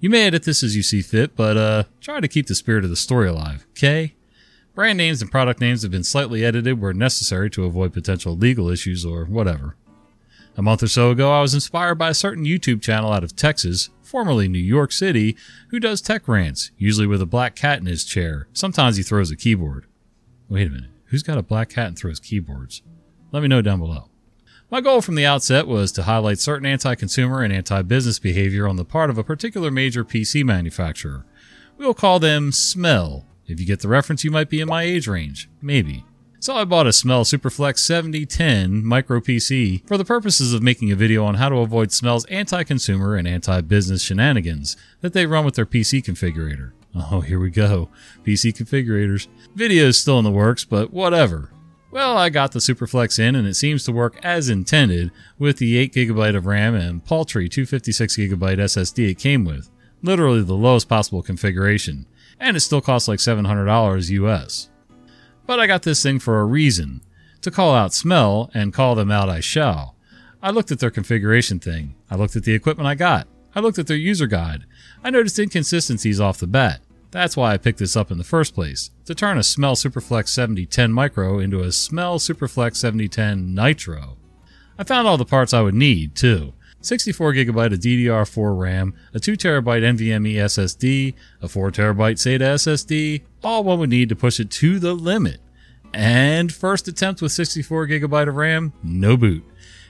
You 0.00 0.10
may 0.10 0.26
edit 0.26 0.44
this 0.44 0.62
as 0.62 0.76
you 0.76 0.82
see 0.82 1.02
fit, 1.02 1.34
but 1.34 1.56
uh, 1.56 1.84
try 2.00 2.20
to 2.20 2.28
keep 2.28 2.46
the 2.46 2.54
spirit 2.54 2.84
of 2.84 2.90
the 2.90 2.96
story 2.96 3.28
alive, 3.28 3.66
okay? 3.70 4.14
Brand 4.74 4.98
names 4.98 5.20
and 5.20 5.30
product 5.30 5.60
names 5.60 5.82
have 5.82 5.90
been 5.90 6.04
slightly 6.04 6.44
edited 6.44 6.80
where 6.80 6.92
necessary 6.92 7.50
to 7.50 7.64
avoid 7.64 7.92
potential 7.92 8.36
legal 8.36 8.68
issues 8.68 9.04
or 9.04 9.24
whatever. 9.24 9.74
A 10.58 10.62
month 10.62 10.82
or 10.82 10.88
so 10.88 11.12
ago, 11.12 11.30
I 11.30 11.40
was 11.40 11.54
inspired 11.54 11.94
by 11.94 12.10
a 12.10 12.14
certain 12.14 12.44
YouTube 12.44 12.82
channel 12.82 13.12
out 13.12 13.22
of 13.22 13.36
Texas, 13.36 13.90
formerly 14.02 14.48
New 14.48 14.58
York 14.58 14.90
City, 14.90 15.36
who 15.68 15.78
does 15.78 16.00
tech 16.00 16.26
rants, 16.26 16.72
usually 16.76 17.06
with 17.06 17.22
a 17.22 17.26
black 17.26 17.54
cat 17.54 17.78
in 17.78 17.86
his 17.86 18.02
chair. 18.02 18.48
Sometimes 18.52 18.96
he 18.96 19.04
throws 19.04 19.30
a 19.30 19.36
keyboard. 19.36 19.86
Wait 20.48 20.66
a 20.66 20.70
minute, 20.70 20.90
who's 21.04 21.22
got 21.22 21.38
a 21.38 21.44
black 21.44 21.68
cat 21.68 21.86
and 21.86 21.96
throws 21.96 22.18
keyboards? 22.18 22.82
Let 23.30 23.40
me 23.40 23.48
know 23.48 23.62
down 23.62 23.78
below. 23.78 24.10
My 24.68 24.80
goal 24.80 25.00
from 25.00 25.14
the 25.14 25.24
outset 25.24 25.68
was 25.68 25.92
to 25.92 26.02
highlight 26.02 26.40
certain 26.40 26.66
anti-consumer 26.66 27.40
and 27.40 27.52
anti-business 27.52 28.18
behavior 28.18 28.66
on 28.66 28.74
the 28.74 28.84
part 28.84 29.10
of 29.10 29.18
a 29.18 29.22
particular 29.22 29.70
major 29.70 30.04
PC 30.04 30.42
manufacturer. 30.44 31.24
We'll 31.76 31.94
call 31.94 32.18
them 32.18 32.50
Smell. 32.50 33.26
If 33.46 33.60
you 33.60 33.64
get 33.64 33.78
the 33.78 33.86
reference, 33.86 34.24
you 34.24 34.32
might 34.32 34.50
be 34.50 34.60
in 34.60 34.66
my 34.66 34.82
age 34.82 35.06
range. 35.06 35.48
Maybe. 35.62 36.04
So 36.40 36.54
I 36.54 36.64
bought 36.64 36.86
a 36.86 36.92
Smell 36.92 37.24
Superflex 37.24 37.80
7010 37.80 38.84
micro 38.84 39.18
PC 39.20 39.86
for 39.88 39.98
the 39.98 40.04
purposes 40.04 40.54
of 40.54 40.62
making 40.62 40.92
a 40.92 40.96
video 40.96 41.24
on 41.24 41.34
how 41.34 41.48
to 41.48 41.56
avoid 41.56 41.90
Smell's 41.90 42.24
anti-consumer 42.26 43.16
and 43.16 43.26
anti-business 43.26 44.02
shenanigans 44.02 44.76
that 45.00 45.14
they 45.14 45.26
run 45.26 45.44
with 45.44 45.56
their 45.56 45.66
PC 45.66 46.00
configurator. 46.00 46.72
Oh, 46.94 47.22
here 47.22 47.40
we 47.40 47.50
go. 47.50 47.88
PC 48.24 48.56
configurators. 48.56 49.26
Video 49.56 49.86
is 49.86 49.98
still 49.98 50.18
in 50.18 50.24
the 50.24 50.30
works, 50.30 50.64
but 50.64 50.92
whatever. 50.92 51.50
Well, 51.90 52.16
I 52.16 52.28
got 52.28 52.52
the 52.52 52.60
Superflex 52.60 53.18
in 53.18 53.34
and 53.34 53.48
it 53.48 53.54
seems 53.54 53.84
to 53.84 53.92
work 53.92 54.20
as 54.22 54.48
intended 54.48 55.10
with 55.40 55.56
the 55.58 55.88
8GB 55.88 56.36
of 56.36 56.46
RAM 56.46 56.76
and 56.76 57.04
paltry 57.04 57.48
256GB 57.48 58.58
SSD 58.58 59.10
it 59.10 59.18
came 59.18 59.44
with. 59.44 59.70
Literally 60.02 60.42
the 60.42 60.54
lowest 60.54 60.88
possible 60.88 61.22
configuration. 61.22 62.06
And 62.38 62.56
it 62.56 62.60
still 62.60 62.80
costs 62.80 63.08
like 63.08 63.18
$700 63.18 64.10
US. 64.10 64.68
But 65.48 65.58
I 65.58 65.66
got 65.66 65.82
this 65.82 66.02
thing 66.02 66.18
for 66.18 66.40
a 66.40 66.44
reason. 66.44 67.00
To 67.40 67.50
call 67.50 67.74
out 67.74 67.94
smell 67.94 68.50
and 68.52 68.74
call 68.74 68.94
them 68.94 69.10
out 69.10 69.30
I 69.30 69.40
shall. 69.40 69.96
I 70.42 70.50
looked 70.50 70.70
at 70.70 70.78
their 70.78 70.90
configuration 70.90 71.58
thing. 71.58 71.94
I 72.10 72.16
looked 72.16 72.36
at 72.36 72.44
the 72.44 72.52
equipment 72.52 72.86
I 72.86 72.94
got. 72.94 73.26
I 73.54 73.60
looked 73.60 73.78
at 73.78 73.86
their 73.86 73.96
user 73.96 74.26
guide. 74.26 74.66
I 75.02 75.08
noticed 75.08 75.38
inconsistencies 75.38 76.20
off 76.20 76.36
the 76.36 76.46
bat. 76.46 76.82
That's 77.12 77.34
why 77.34 77.54
I 77.54 77.56
picked 77.56 77.78
this 77.78 77.96
up 77.96 78.10
in 78.10 78.18
the 78.18 78.24
first 78.24 78.54
place, 78.54 78.90
to 79.06 79.14
turn 79.14 79.38
a 79.38 79.42
Smell 79.42 79.74
Superflex 79.74 80.28
7010 80.28 80.92
Micro 80.92 81.38
into 81.38 81.60
a 81.60 81.72
Smell 81.72 82.18
Superflex 82.18 82.76
7010 82.76 83.54
Nitro. 83.54 84.18
I 84.78 84.84
found 84.84 85.08
all 85.08 85.16
the 85.16 85.24
parts 85.24 85.54
I 85.54 85.62
would 85.62 85.72
need, 85.72 86.14
too. 86.14 86.52
64GB 86.82 87.72
of 87.72 87.80
DDR4 87.80 88.58
RAM, 88.58 88.94
a 89.14 89.18
2TB 89.18 89.64
NVMe 89.64 90.34
SSD, 90.34 91.14
a 91.40 91.46
4TB 91.46 92.12
SATA 92.16 92.40
SSD, 92.40 93.22
all 93.42 93.64
one 93.64 93.78
would 93.78 93.90
need 93.90 94.08
to 94.08 94.16
push 94.16 94.40
it 94.40 94.50
to 94.52 94.78
the 94.78 94.94
limit. 94.94 95.40
And 95.94 96.52
first 96.52 96.88
attempt 96.88 97.22
with 97.22 97.32
64GB 97.32 98.28
of 98.28 98.36
RAM, 98.36 98.72
no 98.82 99.16
boot. 99.16 99.44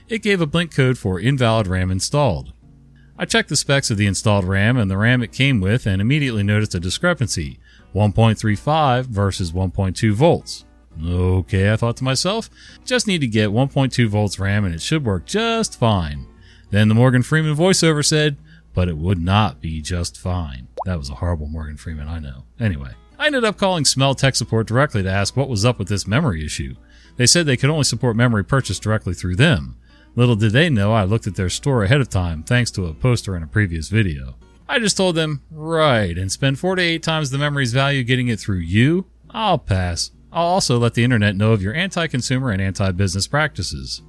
It 0.07 0.23
gave 0.23 0.41
a 0.41 0.47
blink 0.47 0.73
code 0.73 0.97
for 0.97 1.19
invalid 1.19 1.67
RAM 1.67 1.91
installed. 1.91 2.53
I 3.17 3.25
checked 3.25 3.49
the 3.49 3.57
specs 3.57 3.91
of 3.91 3.97
the 3.97 4.07
installed 4.07 4.45
RAM 4.45 4.77
and 4.77 4.89
the 4.89 4.97
RAM 4.97 5.21
it 5.21 5.33
came 5.33 5.59
with 5.59 5.85
and 5.85 6.01
immediately 6.01 6.41
noticed 6.41 6.73
a 6.73 6.79
discrepancy 6.79 7.59
1.35 7.93 9.05
versus 9.05 9.51
1.2 9.51 10.13
volts. 10.13 10.65
Okay, 11.03 11.71
I 11.71 11.75
thought 11.75 11.97
to 11.97 12.03
myself, 12.03 12.49
just 12.85 13.07
need 13.07 13.21
to 13.21 13.27
get 13.27 13.49
1.2 13.49 14.07
volts 14.07 14.39
RAM 14.39 14.65
and 14.65 14.73
it 14.73 14.81
should 14.81 15.05
work 15.05 15.25
just 15.25 15.77
fine. 15.77 16.27
Then 16.69 16.87
the 16.87 16.95
Morgan 16.95 17.23
Freeman 17.23 17.55
voiceover 17.55 18.05
said, 18.05 18.37
but 18.73 18.87
it 18.87 18.97
would 18.97 19.19
not 19.19 19.59
be 19.59 19.81
just 19.81 20.17
fine. 20.17 20.67
That 20.85 20.97
was 20.97 21.09
a 21.09 21.15
horrible 21.15 21.47
Morgan 21.47 21.77
Freeman, 21.77 22.07
I 22.07 22.19
know. 22.19 22.45
Anyway, 22.59 22.91
I 23.19 23.25
ended 23.25 23.43
up 23.43 23.57
calling 23.57 23.83
Smell 23.83 24.15
Tech 24.15 24.37
Support 24.37 24.65
directly 24.65 25.03
to 25.03 25.11
ask 25.11 25.35
what 25.35 25.49
was 25.49 25.65
up 25.65 25.77
with 25.77 25.89
this 25.89 26.07
memory 26.07 26.45
issue. 26.45 26.75
They 27.17 27.27
said 27.27 27.45
they 27.45 27.57
could 27.57 27.69
only 27.69 27.83
support 27.83 28.15
memory 28.15 28.45
purchased 28.45 28.81
directly 28.81 29.13
through 29.13 29.35
them. 29.35 29.75
Little 30.15 30.37
did 30.37 30.53
they 30.53 30.69
know 30.69 30.93
I 30.93 31.03
looked 31.03 31.27
at 31.27 31.35
their 31.35 31.49
store 31.49 31.83
ahead 31.83 31.99
of 31.99 32.07
time 32.07 32.43
thanks 32.43 32.71
to 32.71 32.85
a 32.85 32.93
poster 32.93 33.35
in 33.35 33.43
a 33.43 33.47
previous 33.47 33.89
video. 33.89 34.35
I 34.69 34.79
just 34.79 34.95
told 34.95 35.15
them, 35.15 35.41
right, 35.51 36.17
and 36.17 36.31
spend 36.31 36.59
4 36.59 36.77
to 36.77 36.81
8 36.81 37.03
times 37.03 37.29
the 37.29 37.37
memory's 37.37 37.73
value 37.73 38.05
getting 38.05 38.29
it 38.29 38.39
through 38.39 38.59
you? 38.59 39.07
I'll 39.31 39.57
pass. 39.57 40.11
I'll 40.31 40.45
also 40.45 40.77
let 40.77 40.93
the 40.93 41.03
internet 41.03 41.35
know 41.35 41.51
of 41.51 41.61
your 41.61 41.73
anti-consumer 41.73 42.51
and 42.51 42.61
anti-business 42.61 43.27
practices. 43.27 44.01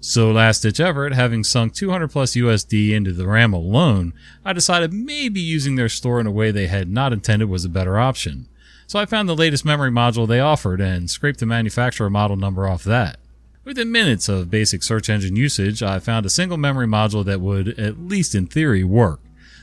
So 0.00 0.30
last 0.30 0.60
ditch 0.60 0.78
effort, 0.78 1.14
having 1.14 1.42
sunk 1.42 1.74
200 1.74 2.08
plus 2.08 2.34
USD 2.34 2.92
into 2.92 3.12
the 3.12 3.26
RAM 3.26 3.52
alone, 3.52 4.12
I 4.44 4.52
decided 4.52 4.92
maybe 4.92 5.40
using 5.40 5.76
their 5.76 5.88
store 5.88 6.20
in 6.20 6.26
a 6.26 6.30
way 6.30 6.50
they 6.50 6.66
had 6.68 6.90
not 6.90 7.12
intended 7.12 7.48
was 7.48 7.64
a 7.64 7.68
better 7.68 7.98
option. 7.98 8.48
So 8.86 8.98
I 8.98 9.06
found 9.06 9.28
the 9.28 9.34
latest 9.34 9.64
memory 9.64 9.90
module 9.90 10.28
they 10.28 10.38
offered 10.38 10.80
and 10.80 11.10
scraped 11.10 11.40
the 11.40 11.46
manufacturer 11.46 12.08
model 12.08 12.36
number 12.36 12.68
off 12.68 12.84
that. 12.84 13.18
Within 13.64 13.90
minutes 13.90 14.28
of 14.28 14.48
basic 14.48 14.84
search 14.84 15.10
engine 15.10 15.34
usage, 15.34 15.82
I 15.82 15.98
found 15.98 16.24
a 16.24 16.30
single 16.30 16.56
memory 16.56 16.86
module 16.86 17.24
that 17.24 17.40
would, 17.40 17.68
at 17.80 17.98
least 17.98 18.36
in 18.36 18.46
theory, 18.46 18.84
work. 18.84 19.20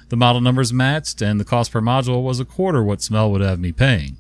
The 0.10 0.18
model 0.18 0.42
numbers 0.42 0.74
matched, 0.74 1.22
and 1.22 1.40
the 1.40 1.46
cost 1.46 1.72
per 1.72 1.80
module 1.80 2.22
was 2.22 2.42
a 2.42 2.46
quarter 2.46 2.84
what 2.84 3.02
Smell 3.02 3.32
would 3.32 3.40
have 3.40 3.60
me 3.60 3.72
paying. 3.72 4.18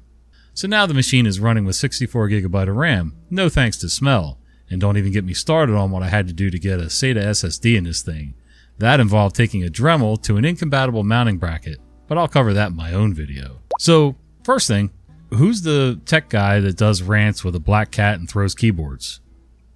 So 0.53 0.69
now 0.69 0.85
the 0.85 0.93
machine 0.93 1.25
is 1.25 1.41
running 1.41 1.65
with 1.65 1.75
64 1.75 2.29
gigabyte 2.29 2.69
of 2.69 2.77
RAM, 2.77 3.13
no 3.29 3.49
thanks 3.49 3.75
to 3.77 3.89
smell. 3.89 4.39
And 4.73 4.81
don't 4.81 4.97
even 4.97 5.11
get 5.13 5.23
me 5.23 5.35
started 5.35 5.75
on 5.75 5.91
what 5.91 6.01
I 6.01 6.09
had 6.09 6.27
to 6.27 6.33
do 6.33 6.49
to 6.49 6.57
get 6.57 6.79
a 6.79 6.85
SATA 6.85 7.23
SSD 7.23 7.77
in 7.77 7.83
this 7.83 8.01
thing. 8.01 8.33
That 8.79 8.99
involved 8.99 9.35
taking 9.35 9.63
a 9.63 9.69
Dremel 9.69 10.19
to 10.23 10.35
an 10.37 10.45
incompatible 10.45 11.03
mounting 11.03 11.37
bracket, 11.37 11.79
but 12.07 12.17
I'll 12.17 12.27
cover 12.27 12.53
that 12.53 12.71
in 12.71 12.75
my 12.75 12.91
own 12.91 13.13
video. 13.13 13.61
So, 13.77 14.15
first 14.43 14.67
thing, 14.67 14.89
who's 15.29 15.61
the 15.61 16.01
tech 16.05 16.27
guy 16.27 16.59
that 16.59 16.75
does 16.75 17.03
rants 17.03 17.43
with 17.43 17.55
a 17.55 17.59
black 17.59 17.91
cat 17.91 18.17
and 18.17 18.27
throws 18.27 18.55
keyboards? 18.55 19.21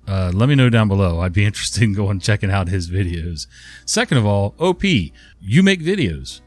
Uh, 0.08 0.32
let 0.34 0.50
me 0.50 0.56
know 0.56 0.70
down 0.70 0.88
below. 0.88 1.20
I'd 1.20 1.32
be 1.32 1.46
interested 1.52 1.84
in 1.84 1.94
going 1.94 2.20
checking 2.20 2.50
out 2.50 2.68
his 2.68 2.90
videos. 2.90 3.46
Second 3.86 4.18
of 4.18 4.26
all, 4.26 4.56
OP, 4.60 4.84
you 4.84 5.62
make 5.62 5.82
videos. 5.82 6.42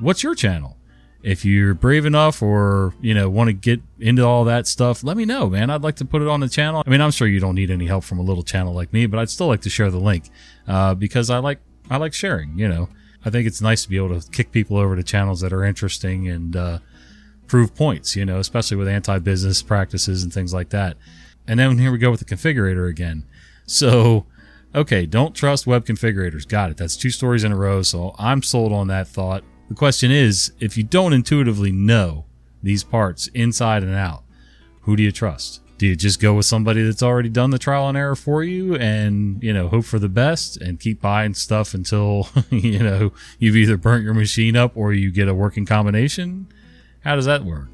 What's 0.00 0.24
your 0.24 0.34
channel? 0.34 0.76
If 1.22 1.44
you're 1.44 1.74
brave 1.74 2.04
enough 2.04 2.42
or, 2.42 2.94
you 3.00 3.14
know, 3.14 3.30
want 3.30 3.48
to 3.48 3.52
get 3.52 3.80
into 4.00 4.24
all 4.24 4.44
that 4.44 4.66
stuff, 4.66 5.04
let 5.04 5.16
me 5.16 5.24
know, 5.24 5.48
man. 5.48 5.70
I'd 5.70 5.82
like 5.82 5.96
to 5.96 6.04
put 6.04 6.20
it 6.20 6.28
on 6.28 6.40
the 6.40 6.48
channel. 6.48 6.82
I 6.84 6.90
mean, 6.90 7.00
I'm 7.00 7.12
sure 7.12 7.28
you 7.28 7.38
don't 7.38 7.54
need 7.54 7.70
any 7.70 7.86
help 7.86 8.02
from 8.02 8.18
a 8.18 8.22
little 8.22 8.42
channel 8.42 8.74
like 8.74 8.92
me, 8.92 9.06
but 9.06 9.20
I'd 9.20 9.30
still 9.30 9.46
like 9.46 9.62
to 9.62 9.70
share 9.70 9.90
the 9.90 10.00
link, 10.00 10.30
uh, 10.66 10.94
because 10.94 11.30
I 11.30 11.38
like, 11.38 11.60
I 11.88 11.96
like 11.98 12.12
sharing, 12.12 12.58
you 12.58 12.68
know. 12.68 12.88
I 13.24 13.30
think 13.30 13.46
it's 13.46 13.60
nice 13.60 13.84
to 13.84 13.88
be 13.88 13.96
able 13.96 14.20
to 14.20 14.30
kick 14.30 14.50
people 14.50 14.76
over 14.76 14.96
to 14.96 15.02
channels 15.04 15.40
that 15.42 15.52
are 15.52 15.62
interesting 15.62 16.28
and, 16.28 16.56
uh, 16.56 16.78
prove 17.46 17.74
points, 17.74 18.16
you 18.16 18.24
know, 18.24 18.38
especially 18.38 18.78
with 18.78 18.88
anti 18.88 19.18
business 19.18 19.62
practices 19.62 20.22
and 20.22 20.32
things 20.32 20.54
like 20.54 20.70
that. 20.70 20.96
And 21.46 21.60
then 21.60 21.78
here 21.78 21.92
we 21.92 21.98
go 21.98 22.10
with 22.10 22.20
the 22.20 22.24
configurator 22.24 22.88
again. 22.88 23.24
So, 23.66 24.26
okay, 24.74 25.06
don't 25.06 25.34
trust 25.34 25.66
web 25.66 25.84
configurators. 25.84 26.48
Got 26.48 26.70
it. 26.70 26.78
That's 26.78 26.96
two 26.96 27.10
stories 27.10 27.44
in 27.44 27.52
a 27.52 27.56
row. 27.56 27.82
So 27.82 28.14
I'm 28.18 28.42
sold 28.42 28.72
on 28.72 28.88
that 28.88 29.06
thought. 29.06 29.44
The 29.72 29.78
question 29.78 30.10
is 30.10 30.52
if 30.60 30.76
you 30.76 30.84
don't 30.84 31.14
intuitively 31.14 31.72
know 31.72 32.26
these 32.62 32.84
parts 32.84 33.28
inside 33.28 33.82
and 33.82 33.94
out, 33.94 34.22
who 34.82 34.96
do 34.96 35.02
you 35.02 35.10
trust? 35.10 35.62
Do 35.78 35.86
you 35.86 35.96
just 35.96 36.20
go 36.20 36.34
with 36.34 36.44
somebody 36.44 36.82
that's 36.82 37.02
already 37.02 37.30
done 37.30 37.48
the 37.48 37.58
trial 37.58 37.88
and 37.88 37.96
error 37.96 38.14
for 38.14 38.44
you 38.44 38.76
and, 38.76 39.42
you 39.42 39.50
know, 39.50 39.68
hope 39.68 39.86
for 39.86 39.98
the 39.98 40.10
best 40.10 40.58
and 40.58 40.78
keep 40.78 41.00
buying 41.00 41.32
stuff 41.32 41.72
until, 41.72 42.28
you 42.50 42.80
know, 42.80 43.14
you've 43.38 43.56
either 43.56 43.78
burnt 43.78 44.04
your 44.04 44.12
machine 44.12 44.56
up 44.58 44.76
or 44.76 44.92
you 44.92 45.10
get 45.10 45.26
a 45.26 45.34
working 45.34 45.64
combination? 45.64 46.48
How 47.00 47.16
does 47.16 47.24
that 47.24 47.42
work? 47.42 47.70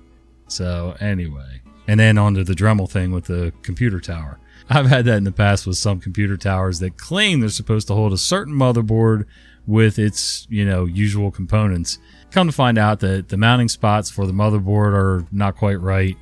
So, 0.47 0.95
anyway. 1.01 1.63
And 1.89 1.99
then 1.99 2.17
onto 2.17 2.45
the 2.45 2.55
Dremel 2.55 2.89
thing 2.89 3.11
with 3.11 3.25
the 3.25 3.53
computer 3.63 3.99
tower. 3.99 4.39
I've 4.71 4.87
had 4.87 5.07
that 5.07 5.17
in 5.17 5.25
the 5.25 5.33
past 5.33 5.67
with 5.67 5.77
some 5.79 6.01
computer 6.01 6.37
towers 6.37 6.79
that 6.81 6.99
claim 6.99 7.41
they're 7.41 7.49
supposed 7.49 7.87
to 7.89 7.95
hold 7.95 8.13
a 8.13 8.19
certain 8.19 8.55
motherboard 8.55 9.25
with 9.67 9.99
its, 9.99 10.47
you 10.51 10.65
know, 10.65 10.85
usual 10.85 11.31
components. 11.31 11.99
Come 12.31 12.49
to 12.49 12.53
find 12.53 12.79
out 12.79 13.01
that 13.01 13.29
the 13.29 13.37
mounting 13.37 13.69
spots 13.69 14.11
for 14.11 14.27
the 14.27 14.33
motherboard 14.33 14.93
are 14.93 15.27
not 15.33 15.57
quite 15.57 15.81
right. 15.81 16.17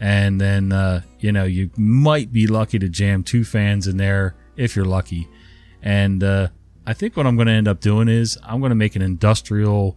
And 0.00 0.40
then, 0.40 0.72
uh, 0.72 1.02
you 1.20 1.30
know, 1.30 1.44
you 1.44 1.70
might 1.76 2.32
be 2.32 2.46
lucky 2.48 2.78
to 2.80 2.88
jam 2.88 3.22
two 3.22 3.44
fans 3.44 3.86
in 3.86 3.96
there 3.96 4.34
if 4.56 4.74
you're 4.74 4.84
lucky. 4.84 5.28
And, 5.80 6.24
uh, 6.24 6.48
I 6.84 6.94
think 6.94 7.16
what 7.16 7.26
I'm 7.26 7.36
going 7.36 7.46
to 7.46 7.52
end 7.52 7.68
up 7.68 7.80
doing 7.80 8.08
is 8.08 8.36
I'm 8.42 8.58
going 8.58 8.70
to 8.70 8.76
make 8.76 8.96
an 8.96 9.02
industrial, 9.02 9.96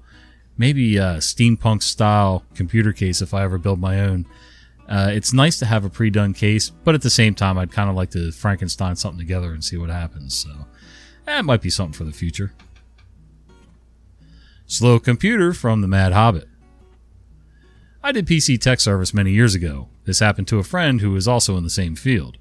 maybe 0.58 0.98
a 0.98 1.16
steampunk 1.18 1.82
style 1.82 2.46
computer 2.54 2.94
case 2.94 3.22
if 3.24 3.34
I 3.34 3.44
ever 3.44 3.58
build 3.58 3.80
my 3.80 4.00
own 4.00 4.28
uh, 4.88 5.10
it's 5.12 5.34
nice 5.34 5.58
to 5.60 5.66
have 5.66 5.84
a 5.84 5.90
pre-done 5.90 6.34
case, 6.34 6.70
but 6.70 6.96
at 6.96 7.02
the 7.02 7.10
same 7.10 7.34
time, 7.34 7.58
I'd 7.58 7.72
kind 7.72 7.90
of 7.90 7.96
like 7.96 8.12
to 8.12 8.32
Frankenstein 8.32 8.96
something 8.96 9.20
together 9.20 9.52
and 9.52 9.64
see 9.64 9.78
what 9.78 9.90
happens. 9.90 10.36
So 10.36 10.52
that 11.26 11.46
might 11.46 11.62
be 11.62 11.70
something 11.70 11.94
for 11.94 12.04
the 12.04 12.12
future. 12.12 12.54
Slow 14.68 15.00
computer 15.00 15.54
from 15.54 15.82
the 15.82 15.88
Mad 15.88 16.14
Hobbit. 16.14 16.48
I 18.04 18.12
did 18.12 18.28
PC 18.28 18.60
tech 18.62 18.80
service 18.80 19.14
many 19.14 19.32
years 19.32 19.56
ago. 19.56 19.90
This 20.06 20.20
happened 20.20 20.48
to 20.50 20.60
a 20.60 20.64
friend 20.64 21.02
who 21.02 21.12
was 21.12 21.28
also 21.28 21.58
in 21.58 21.64
the 21.64 21.70
same 21.70 21.96
field. 21.96 22.38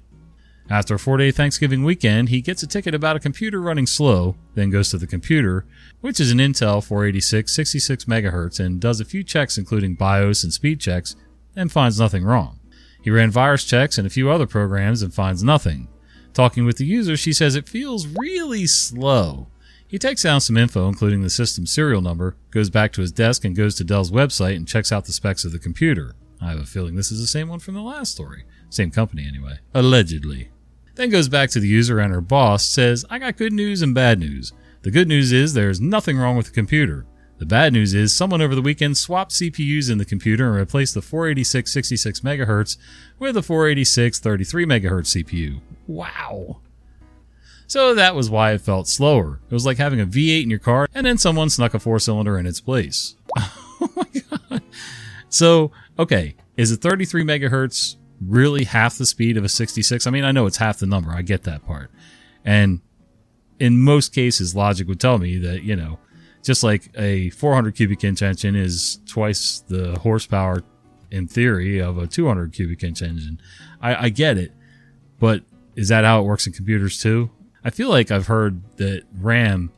After 0.69 0.95
a 0.95 0.99
four 0.99 1.17
day 1.17 1.31
Thanksgiving 1.31 1.83
weekend, 1.83 2.29
he 2.29 2.41
gets 2.41 2.63
a 2.63 2.67
ticket 2.67 2.95
about 2.95 3.15
a 3.15 3.19
computer 3.19 3.61
running 3.61 3.85
slow, 3.85 4.35
then 4.55 4.71
goes 4.71 4.89
to 4.89 4.97
the 4.97 5.05
computer, 5.07 5.65
which 6.01 6.19
is 6.19 6.31
an 6.31 6.39
Intel 6.39 6.83
486 6.83 7.53
66 7.53 8.05
MHz, 8.05 8.59
and 8.59 8.79
does 8.79 8.99
a 8.99 9.05
few 9.05 9.23
checks 9.23 9.57
including 9.57 9.95
BIOS 9.95 10.43
and 10.43 10.53
speed 10.53 10.79
checks 10.79 11.15
and 11.55 11.71
finds 11.71 11.99
nothing 11.99 12.23
wrong. 12.23 12.59
He 13.01 13.11
ran 13.11 13.31
virus 13.31 13.63
checks 13.63 13.97
and 13.97 14.07
a 14.07 14.09
few 14.09 14.31
other 14.31 14.47
programs 14.47 15.01
and 15.01 15.13
finds 15.13 15.43
nothing. 15.43 15.87
Talking 16.33 16.65
with 16.65 16.77
the 16.77 16.85
user, 16.85 17.15
she 17.15 17.33
says 17.33 17.55
it 17.55 17.69
feels 17.69 18.07
really 18.07 18.65
slow. 18.65 19.47
He 19.87 19.99
takes 19.99 20.23
down 20.23 20.41
some 20.41 20.57
info, 20.57 20.87
including 20.87 21.21
the 21.21 21.29
system 21.29 21.65
serial 21.65 22.01
number, 22.01 22.35
goes 22.51 22.69
back 22.69 22.91
to 22.93 23.01
his 23.01 23.11
desk 23.11 23.45
and 23.45 23.55
goes 23.55 23.75
to 23.75 23.83
Dell's 23.83 24.11
website 24.11 24.55
and 24.55 24.67
checks 24.67 24.91
out 24.91 25.05
the 25.05 25.13
specs 25.13 25.45
of 25.45 25.51
the 25.51 25.59
computer. 25.59 26.15
I 26.41 26.49
have 26.49 26.59
a 26.59 26.65
feeling 26.65 26.95
this 26.95 27.11
is 27.11 27.21
the 27.21 27.27
same 27.27 27.47
one 27.47 27.59
from 27.59 27.75
the 27.75 27.81
last 27.81 28.11
story. 28.11 28.45
Same 28.69 28.91
company, 28.91 29.25
anyway. 29.27 29.59
Allegedly. 29.73 30.49
Then 30.95 31.09
goes 31.09 31.29
back 31.29 31.49
to 31.51 31.59
the 31.59 31.67
user 31.67 31.99
and 31.99 32.13
her 32.13 32.21
boss 32.21 32.65
says, 32.65 33.05
I 33.09 33.19
got 33.19 33.37
good 33.37 33.53
news 33.53 33.81
and 33.81 33.93
bad 33.93 34.19
news. 34.19 34.51
The 34.81 34.91
good 34.91 35.07
news 35.07 35.31
is 35.31 35.53
there's 35.53 35.79
nothing 35.79 36.17
wrong 36.17 36.35
with 36.35 36.47
the 36.47 36.51
computer. 36.51 37.05
The 37.37 37.45
bad 37.45 37.73
news 37.73 37.93
is 37.93 38.13
someone 38.13 38.41
over 38.41 38.55
the 38.55 38.61
weekend 38.61 38.97
swapped 38.97 39.31
CPUs 39.31 39.91
in 39.91 39.97
the 39.97 40.05
computer 40.05 40.47
and 40.47 40.55
replaced 40.55 40.93
the 40.93 41.01
486 41.01 41.71
66 41.71 42.19
MHz 42.21 42.77
with 43.19 43.35
a 43.35 43.43
486 43.43 44.19
33 44.19 44.65
MHz 44.65 45.23
CPU. 45.23 45.59
Wow. 45.87 46.61
So 47.67 47.93
that 47.95 48.15
was 48.15 48.29
why 48.29 48.51
it 48.51 48.61
felt 48.61 48.87
slower. 48.87 49.41
It 49.49 49.53
was 49.53 49.65
like 49.65 49.77
having 49.77 49.99
a 49.99 50.05
V8 50.05 50.43
in 50.43 50.49
your 50.49 50.59
car 50.59 50.87
and 50.93 51.05
then 51.05 51.17
someone 51.17 51.49
snuck 51.49 51.73
a 51.73 51.79
four 51.79 51.99
cylinder 51.99 52.37
in 52.37 52.45
its 52.45 52.61
place. 52.61 53.15
oh 53.37 53.89
my 53.95 54.21
god. 54.49 54.61
So, 55.27 55.71
okay, 55.99 56.35
is 56.55 56.71
a 56.71 56.77
33 56.77 57.23
megahertz 57.23 57.97
really 58.21 58.63
half 58.63 58.97
the 58.97 59.05
speed 59.05 59.35
of 59.35 59.43
a 59.43 59.49
66? 59.49 60.07
I 60.07 60.11
mean, 60.11 60.23
I 60.23 60.31
know 60.31 60.45
it's 60.45 60.57
half 60.57 60.79
the 60.79 60.85
number. 60.85 61.11
I 61.11 61.21
get 61.21 61.43
that 61.43 61.65
part. 61.65 61.91
And 62.45 62.81
in 63.59 63.77
most 63.79 64.13
cases, 64.13 64.55
logic 64.55 64.87
would 64.87 64.99
tell 64.99 65.17
me 65.17 65.37
that, 65.39 65.63
you 65.63 65.75
know, 65.75 65.99
just 66.45 66.63
like 66.63 66.91
a 66.95 67.31
400 67.31 67.75
cubic 67.75 68.03
inch 68.03 68.21
engine 68.21 68.55
is 68.55 68.99
twice 69.07 69.63
the 69.67 69.97
horsepower 69.99 70.63
in 71.09 71.27
theory 71.27 71.79
of 71.79 71.97
a 71.97 72.05
200 72.05 72.53
cubic 72.53 72.83
inch 72.83 73.01
engine. 73.01 73.41
I, 73.81 74.05
I 74.05 74.09
get 74.09 74.37
it, 74.37 74.51
but 75.19 75.41
is 75.75 75.89
that 75.89 76.05
how 76.05 76.21
it 76.21 76.23
works 76.23 76.45
in 76.45 76.53
computers 76.53 77.01
too? 77.01 77.31
I 77.63 77.71
feel 77.71 77.89
like 77.89 78.11
I've 78.11 78.27
heard 78.27 78.61
that 78.77 79.03
RAM 79.19 79.71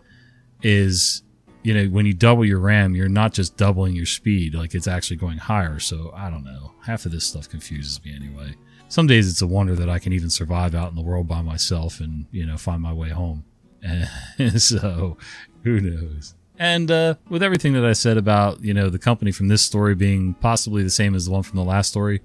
is, 0.62 1.24
you 1.64 1.74
know, 1.74 1.86
when 1.86 2.06
you 2.06 2.14
double 2.14 2.44
your 2.44 2.60
RAM, 2.60 2.96
you're 2.96 3.08
not 3.08 3.34
just 3.34 3.56
doubling 3.56 3.96
your 3.96 4.06
speed, 4.06 4.54
like 4.54 4.76
it's 4.76 4.88
actually 4.88 5.18
going 5.18 5.38
higher. 5.38 5.80
So 5.80 6.12
I 6.14 6.30
don't 6.30 6.44
know. 6.44 6.74
Half 6.84 7.06
of 7.06 7.14
this 7.14 7.26
stuff 7.26 7.48
confuses 7.50 8.04
me 8.04 8.14
anyway. 8.14 8.56
Some 8.90 9.08
days 9.08 9.30
it's 9.30 9.42
a 9.42 9.48
wonder 9.48 9.76
that 9.76 9.90
I 9.90 10.00
can 10.00 10.12
even 10.12 10.30
survive 10.30 10.76
out 10.76 10.90
in 10.90 10.96
the 10.96 11.02
world 11.02 11.30
by 11.30 11.42
myself 11.42 12.02
and, 12.02 12.26
you 12.32 12.46
know, 12.46 12.58
find 12.58 12.82
my 12.82 12.94
way 12.94 13.10
home. 13.10 13.46
And 13.82 14.62
so 14.62 15.18
who 15.64 15.80
knows? 15.80 16.36
And 16.60 16.90
uh, 16.90 17.16
with 17.30 17.44
everything 17.44 17.74
that 17.74 17.86
I 17.86 17.94
said 17.94 18.18
about 18.18 18.64
you 18.64 18.74
know 18.74 18.90
the 18.90 19.00
company 19.00 19.32
from 19.32 19.48
this 19.48 19.62
story 19.62 19.96
being 19.96 20.34
possibly 20.36 20.84
the 20.84 20.90
same 20.90 21.16
as 21.16 21.26
the 21.26 21.32
one 21.32 21.44
from 21.44 21.58
the 21.58 21.64
last 21.64 21.90
story, 21.90 22.22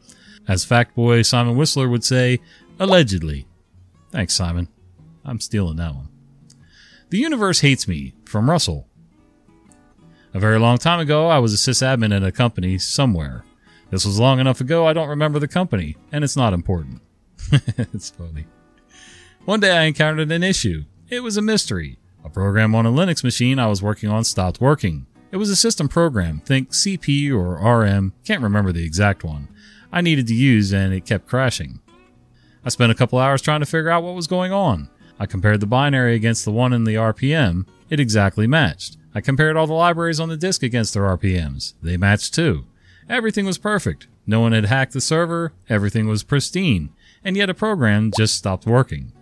as 0.49 0.65
fact 0.65 0.95
boy 0.95 1.23
Simon 1.23 1.57
Whistler 1.57 1.89
would 1.89 2.05
say, 2.05 2.41
allegedly. 2.79 3.47
Thanks, 4.11 4.35
Simon. 4.35 4.69
I'm 5.25 5.41
stealing 5.41 5.77
that 5.77 5.95
one. 5.95 6.09
The 7.11 7.19
universe 7.19 7.61
hates 7.61 7.87
me 7.87 8.15
from 8.25 8.49
Russell. 8.49 8.89
A 10.35 10.41
very 10.41 10.59
long 10.59 10.79
time 10.79 10.99
ago, 10.99 11.29
I 11.29 11.39
was 11.39 11.53
a 11.53 11.57
sysadmin 11.57 12.17
at 12.17 12.23
a 12.23 12.33
company 12.33 12.79
somewhere. 12.79 13.45
This 13.91 14.07
was 14.07 14.19
long 14.19 14.41
enough 14.41 14.63
ago, 14.63 14.87
I 14.87 14.95
don't 14.95 15.11
remember 15.11 15.39
the 15.39 15.47
company, 15.47 15.97
and 16.11 16.25
it's 16.25 16.37
not 16.37 16.55
important. 16.55 17.03
it's 17.53 18.09
funny. 18.09 18.47
One 19.45 19.61
day 19.61 19.77
I 19.77 19.83
encountered 19.83 20.33
an 20.33 20.43
issue. 20.43 20.85
It 21.11 21.23
was 21.23 21.37
a 21.37 21.43
mystery. 21.43 21.99
A 22.25 22.31
program 22.31 22.75
on 22.75 22.87
a 22.87 22.93
Linux 22.93 23.25
machine 23.25 23.59
I 23.59 23.67
was 23.67 23.83
working 23.83 24.09
on 24.09 24.25
stopped 24.25 24.61
working. 24.61 25.07
It 25.31 25.39
was 25.39 25.51
a 25.51 25.57
system 25.57 25.89
program, 25.89 26.41
think 26.41 26.71
CP 26.71 27.33
or 27.33 27.57
RM, 27.57 28.13
can't 28.25 28.43
remember 28.43 28.71
the 28.73 28.85
exact 28.85 29.25
one, 29.25 29.49
I 29.93 30.01
needed 30.01 30.27
to 30.29 30.35
use 30.35 30.73
and 30.73 30.93
it 30.93 31.05
kept 31.05 31.29
crashing. 31.29 31.81
I 32.65 32.69
spent 32.71 32.93
a 32.93 32.95
couple 32.95 33.19
hours 33.19 33.43
trying 33.43 33.61
to 33.61 33.67
figure 33.67 33.91
out 33.91 34.03
what 34.03 34.15
was 34.15 34.27
going 34.27 34.53
on. 34.53 34.89
I 35.19 35.27
compared 35.27 35.61
the 35.61 35.67
binary 35.67 36.15
against 36.15 36.45
the 36.45 36.53
one 36.53 36.73
in 36.73 36.85
the 36.85 36.95
RPM. 36.95 37.67
It 37.91 38.01
exactly 38.01 38.47
matched. 38.47 38.97
I 39.15 39.21
compared 39.21 39.57
all 39.57 39.67
the 39.67 39.73
libraries 39.75 40.21
on 40.21 40.29
the 40.29 40.37
disk 40.37 40.63
against 40.63 40.95
their 40.95 41.03
RPMs. 41.03 41.75
They 41.83 41.97
matched 41.97 42.35
too. 42.35 42.65
Everything 43.09 43.45
was 43.45 43.59
perfect. 43.59 44.07
No 44.27 44.41
one 44.41 44.53
had 44.53 44.67
hacked 44.67 44.93
the 44.93 45.01
server. 45.01 45.53
Everything 45.69 46.09
was 46.09 46.23
pristine. 46.23 46.91
And 47.25 47.37
yet 47.37 47.51
a 47.51 47.55
program 47.55 48.11
just 48.17 48.35
stopped 48.35 48.67
working. 48.67 49.13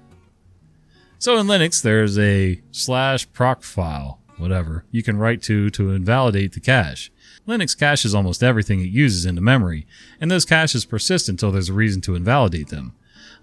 So 1.20 1.36
in 1.36 1.48
Linux, 1.48 1.82
there's 1.82 2.18
a 2.18 2.62
slash 2.70 3.30
proc 3.34 3.62
file, 3.62 4.20
whatever, 4.38 4.86
you 4.90 5.02
can 5.02 5.18
write 5.18 5.42
to 5.42 5.68
to 5.68 5.90
invalidate 5.90 6.54
the 6.54 6.60
cache. 6.60 7.12
Linux 7.46 7.78
caches 7.78 8.14
almost 8.14 8.42
everything 8.42 8.80
it 8.80 8.88
uses 8.88 9.26
into 9.26 9.42
memory, 9.42 9.86
and 10.18 10.30
those 10.30 10.46
caches 10.46 10.86
persist 10.86 11.28
until 11.28 11.52
there's 11.52 11.68
a 11.68 11.74
reason 11.74 12.00
to 12.00 12.14
invalidate 12.14 12.68
them. 12.68 12.94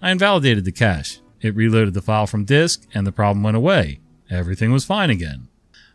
I 0.02 0.10
invalidated 0.10 0.64
the 0.64 0.72
cache. 0.72 1.20
It 1.40 1.54
reloaded 1.54 1.94
the 1.94 2.02
file 2.02 2.26
from 2.26 2.44
disk, 2.44 2.84
and 2.94 3.06
the 3.06 3.12
problem 3.12 3.44
went 3.44 3.56
away. 3.56 4.00
Everything 4.28 4.72
was 4.72 4.84
fine 4.84 5.08
again. 5.08 5.46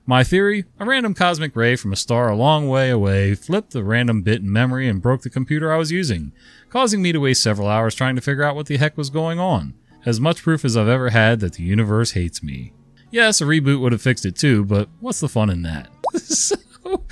My 0.05 0.23
theory 0.23 0.63
a 0.79 0.85
random 0.85 1.13
cosmic 1.13 1.53
ray 1.53 1.75
from 1.75 1.91
a 1.91 1.97
star 1.97 2.29
a 2.29 2.35
long 2.37 2.69
way 2.69 2.91
away 2.91 3.35
flipped 3.35 3.71
the 3.71 3.83
random 3.83 4.21
bit 4.21 4.39
in 4.39 4.49
memory 4.49 4.87
and 4.87 5.01
broke 5.01 5.23
the 5.23 5.29
computer 5.29 5.73
I 5.73 5.77
was 5.77 5.91
using, 5.91 6.31
causing 6.69 7.01
me 7.01 7.11
to 7.11 7.19
waste 7.19 7.43
several 7.43 7.67
hours 7.67 7.93
trying 7.93 8.15
to 8.15 8.21
figure 8.21 8.43
out 8.43 8.55
what 8.55 8.67
the 8.67 8.77
heck 8.77 8.95
was 8.95 9.09
going 9.09 9.37
on. 9.37 9.73
As 10.05 10.19
much 10.19 10.43
proof 10.43 10.65
as 10.65 10.75
I've 10.75 10.87
ever 10.87 11.09
had 11.09 11.39
that 11.39 11.53
the 11.53 11.63
universe 11.63 12.11
hates 12.11 12.43
me. 12.43 12.73
Yes, 13.11 13.41
a 13.41 13.45
reboot 13.45 13.79
would 13.79 13.91
have 13.91 14.01
fixed 14.01 14.25
it 14.25 14.35
too, 14.35 14.65
but 14.65 14.89
what's 14.99 15.19
the 15.19 15.29
fun 15.29 15.49
in 15.49 15.61
that? 15.61 15.89
so, 16.15 16.55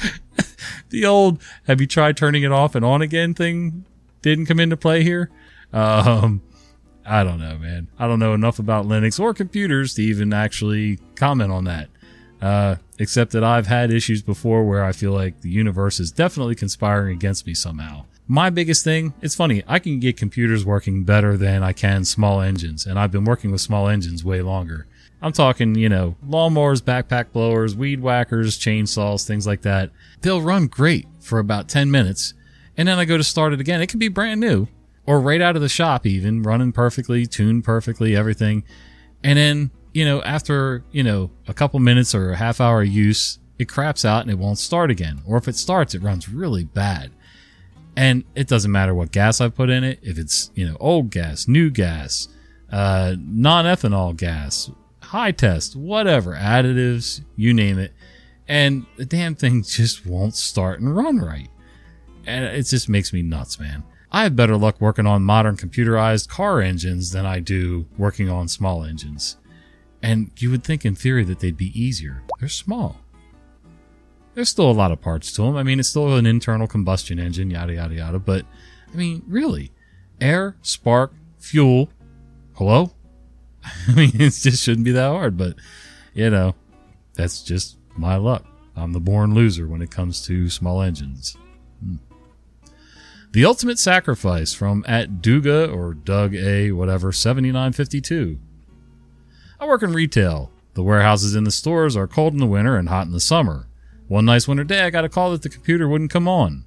the 0.89 1.05
old 1.05 1.41
have 1.67 1.79
you 1.79 1.87
tried 1.87 2.17
turning 2.17 2.43
it 2.43 2.51
off 2.51 2.75
and 2.75 2.83
on 2.83 3.01
again 3.01 3.33
thing 3.33 3.85
didn't 4.21 4.45
come 4.45 4.59
into 4.59 4.77
play 4.77 5.03
here. 5.03 5.29
Um, 5.73 6.41
I 7.05 7.23
don't 7.23 7.39
know, 7.39 7.57
man. 7.57 7.87
I 7.97 8.07
don't 8.07 8.19
know 8.19 8.33
enough 8.33 8.59
about 8.59 8.85
Linux 8.85 9.19
or 9.19 9.33
computers 9.33 9.93
to 9.95 10.03
even 10.03 10.33
actually 10.33 10.99
comment 11.15 11.51
on 11.51 11.63
that. 11.65 11.89
Uh, 12.41 12.75
except 12.97 13.31
that 13.33 13.43
I've 13.43 13.67
had 13.67 13.91
issues 13.91 14.23
before 14.23 14.63
where 14.63 14.83
I 14.83 14.93
feel 14.93 15.11
like 15.11 15.41
the 15.41 15.49
universe 15.49 15.99
is 15.99 16.11
definitely 16.11 16.55
conspiring 16.55 17.13
against 17.13 17.45
me 17.45 17.53
somehow. 17.53 18.05
My 18.31 18.49
biggest 18.49 18.85
thing, 18.85 19.13
it's 19.21 19.35
funny, 19.35 19.61
I 19.67 19.79
can 19.79 19.99
get 19.99 20.15
computers 20.15 20.63
working 20.63 21.03
better 21.03 21.35
than 21.35 21.63
I 21.63 21.73
can 21.73 22.05
small 22.05 22.39
engines, 22.39 22.85
and 22.85 22.97
I've 22.97 23.11
been 23.11 23.25
working 23.25 23.51
with 23.51 23.59
small 23.59 23.89
engines 23.89 24.23
way 24.23 24.41
longer. 24.41 24.87
I'm 25.21 25.33
talking, 25.33 25.75
you 25.75 25.89
know, 25.89 26.15
lawnmowers, 26.25 26.81
backpack 26.81 27.33
blowers, 27.33 27.75
weed 27.75 27.99
whackers, 27.99 28.57
chainsaws, 28.57 29.27
things 29.27 29.45
like 29.45 29.63
that. 29.63 29.91
They'll 30.21 30.41
run 30.41 30.67
great 30.67 31.07
for 31.19 31.39
about 31.39 31.67
10 31.67 31.91
minutes, 31.91 32.33
and 32.77 32.87
then 32.87 32.97
I 32.97 33.03
go 33.03 33.17
to 33.17 33.23
start 33.25 33.51
it 33.51 33.59
again. 33.59 33.81
It 33.81 33.87
can 33.87 33.99
be 33.99 34.07
brand 34.07 34.39
new, 34.39 34.69
or 35.05 35.19
right 35.19 35.41
out 35.41 35.57
of 35.57 35.61
the 35.61 35.67
shop, 35.67 36.05
even 36.05 36.41
running 36.41 36.71
perfectly, 36.71 37.25
tuned 37.25 37.65
perfectly, 37.65 38.15
everything. 38.15 38.63
And 39.25 39.37
then, 39.37 39.71
you 39.93 40.05
know, 40.05 40.21
after, 40.21 40.85
you 40.93 41.03
know, 41.03 41.31
a 41.49 41.53
couple 41.53 41.81
minutes 41.81 42.15
or 42.15 42.31
a 42.31 42.37
half 42.37 42.61
hour 42.61 42.81
use, 42.81 43.39
it 43.59 43.67
craps 43.67 44.05
out 44.05 44.21
and 44.21 44.31
it 44.31 44.39
won't 44.39 44.57
start 44.57 44.89
again. 44.89 45.19
Or 45.27 45.35
if 45.35 45.49
it 45.49 45.57
starts, 45.57 45.93
it 45.93 46.01
runs 46.01 46.29
really 46.29 46.63
bad. 46.63 47.11
And 47.95 48.23
it 48.35 48.47
doesn't 48.47 48.71
matter 48.71 48.93
what 48.93 49.11
gas 49.11 49.41
I 49.41 49.49
put 49.49 49.69
in 49.69 49.83
it, 49.83 49.99
if 50.01 50.17
it's, 50.17 50.51
you 50.55 50.67
know, 50.67 50.77
old 50.79 51.09
gas, 51.09 51.47
new 51.47 51.69
gas, 51.69 52.29
uh, 52.71 53.15
non 53.19 53.65
ethanol 53.65 54.15
gas, 54.15 54.71
high 55.01 55.31
test, 55.31 55.75
whatever, 55.75 56.33
additives, 56.33 57.21
you 57.35 57.53
name 57.53 57.77
it. 57.77 57.93
And 58.47 58.85
the 58.97 59.05
damn 59.05 59.35
thing 59.35 59.63
just 59.67 60.05
won't 60.05 60.35
start 60.35 60.79
and 60.79 60.95
run 60.95 61.19
right. 61.19 61.49
And 62.25 62.45
it 62.45 62.63
just 62.63 62.87
makes 62.87 63.11
me 63.11 63.21
nuts, 63.21 63.59
man. 63.59 63.83
I 64.11 64.23
have 64.23 64.35
better 64.35 64.57
luck 64.57 64.79
working 64.81 65.07
on 65.07 65.23
modern 65.23 65.55
computerized 65.55 66.27
car 66.27 66.61
engines 66.61 67.11
than 67.11 67.25
I 67.25 67.39
do 67.39 67.87
working 67.97 68.29
on 68.29 68.47
small 68.47 68.83
engines. 68.83 69.37
And 70.03 70.31
you 70.37 70.51
would 70.51 70.63
think 70.63 70.85
in 70.85 70.95
theory 70.95 71.23
that 71.25 71.39
they'd 71.39 71.57
be 71.57 71.79
easier. 71.79 72.21
They're 72.39 72.49
small. 72.49 72.99
There's 74.33 74.49
still 74.49 74.69
a 74.69 74.73
lot 74.73 74.91
of 74.91 75.01
parts 75.01 75.31
to 75.33 75.41
them. 75.41 75.57
I 75.57 75.63
mean, 75.63 75.79
it's 75.79 75.89
still 75.89 76.15
an 76.15 76.25
internal 76.25 76.67
combustion 76.67 77.19
engine, 77.19 77.49
yada, 77.51 77.73
yada, 77.73 77.95
yada. 77.95 78.19
But, 78.19 78.45
I 78.91 78.95
mean, 78.95 79.23
really, 79.27 79.71
air, 80.21 80.55
spark, 80.61 81.13
fuel. 81.37 81.89
Hello? 82.53 82.91
I 83.87 83.93
mean, 83.93 84.11
it 84.15 84.31
just 84.31 84.63
shouldn't 84.63 84.85
be 84.85 84.91
that 84.91 85.09
hard, 85.09 85.37
but, 85.37 85.55
you 86.13 86.29
know, 86.29 86.55
that's 87.13 87.43
just 87.43 87.77
my 87.97 88.15
luck. 88.15 88.45
I'm 88.75 88.93
the 88.93 88.99
born 88.99 89.33
loser 89.33 89.67
when 89.67 89.81
it 89.81 89.91
comes 89.91 90.25
to 90.27 90.49
small 90.49 90.81
engines. 90.81 91.35
Hmm. 91.83 91.95
The 93.33 93.45
Ultimate 93.45 93.79
Sacrifice 93.79 94.53
from 94.53 94.83
at 94.87 95.21
Duga 95.21 95.71
or 95.71 95.93
Doug 95.93 96.35
A, 96.35 96.71
whatever, 96.71 97.11
7952. 97.11 98.39
I 99.59 99.65
work 99.65 99.83
in 99.83 99.93
retail. 99.93 100.51
The 100.73 100.83
warehouses 100.83 101.35
in 101.35 101.43
the 101.43 101.51
stores 101.51 101.95
are 101.95 102.07
cold 102.07 102.33
in 102.33 102.39
the 102.39 102.47
winter 102.47 102.77
and 102.77 102.89
hot 102.89 103.05
in 103.05 103.11
the 103.11 103.19
summer. 103.19 103.67
One 104.11 104.25
nice 104.25 104.45
winter 104.45 104.65
day, 104.65 104.81
I 104.81 104.89
got 104.89 105.05
a 105.05 105.09
call 105.09 105.31
that 105.31 105.41
the 105.41 105.47
computer 105.47 105.87
wouldn't 105.87 106.11
come 106.11 106.27
on. 106.27 106.65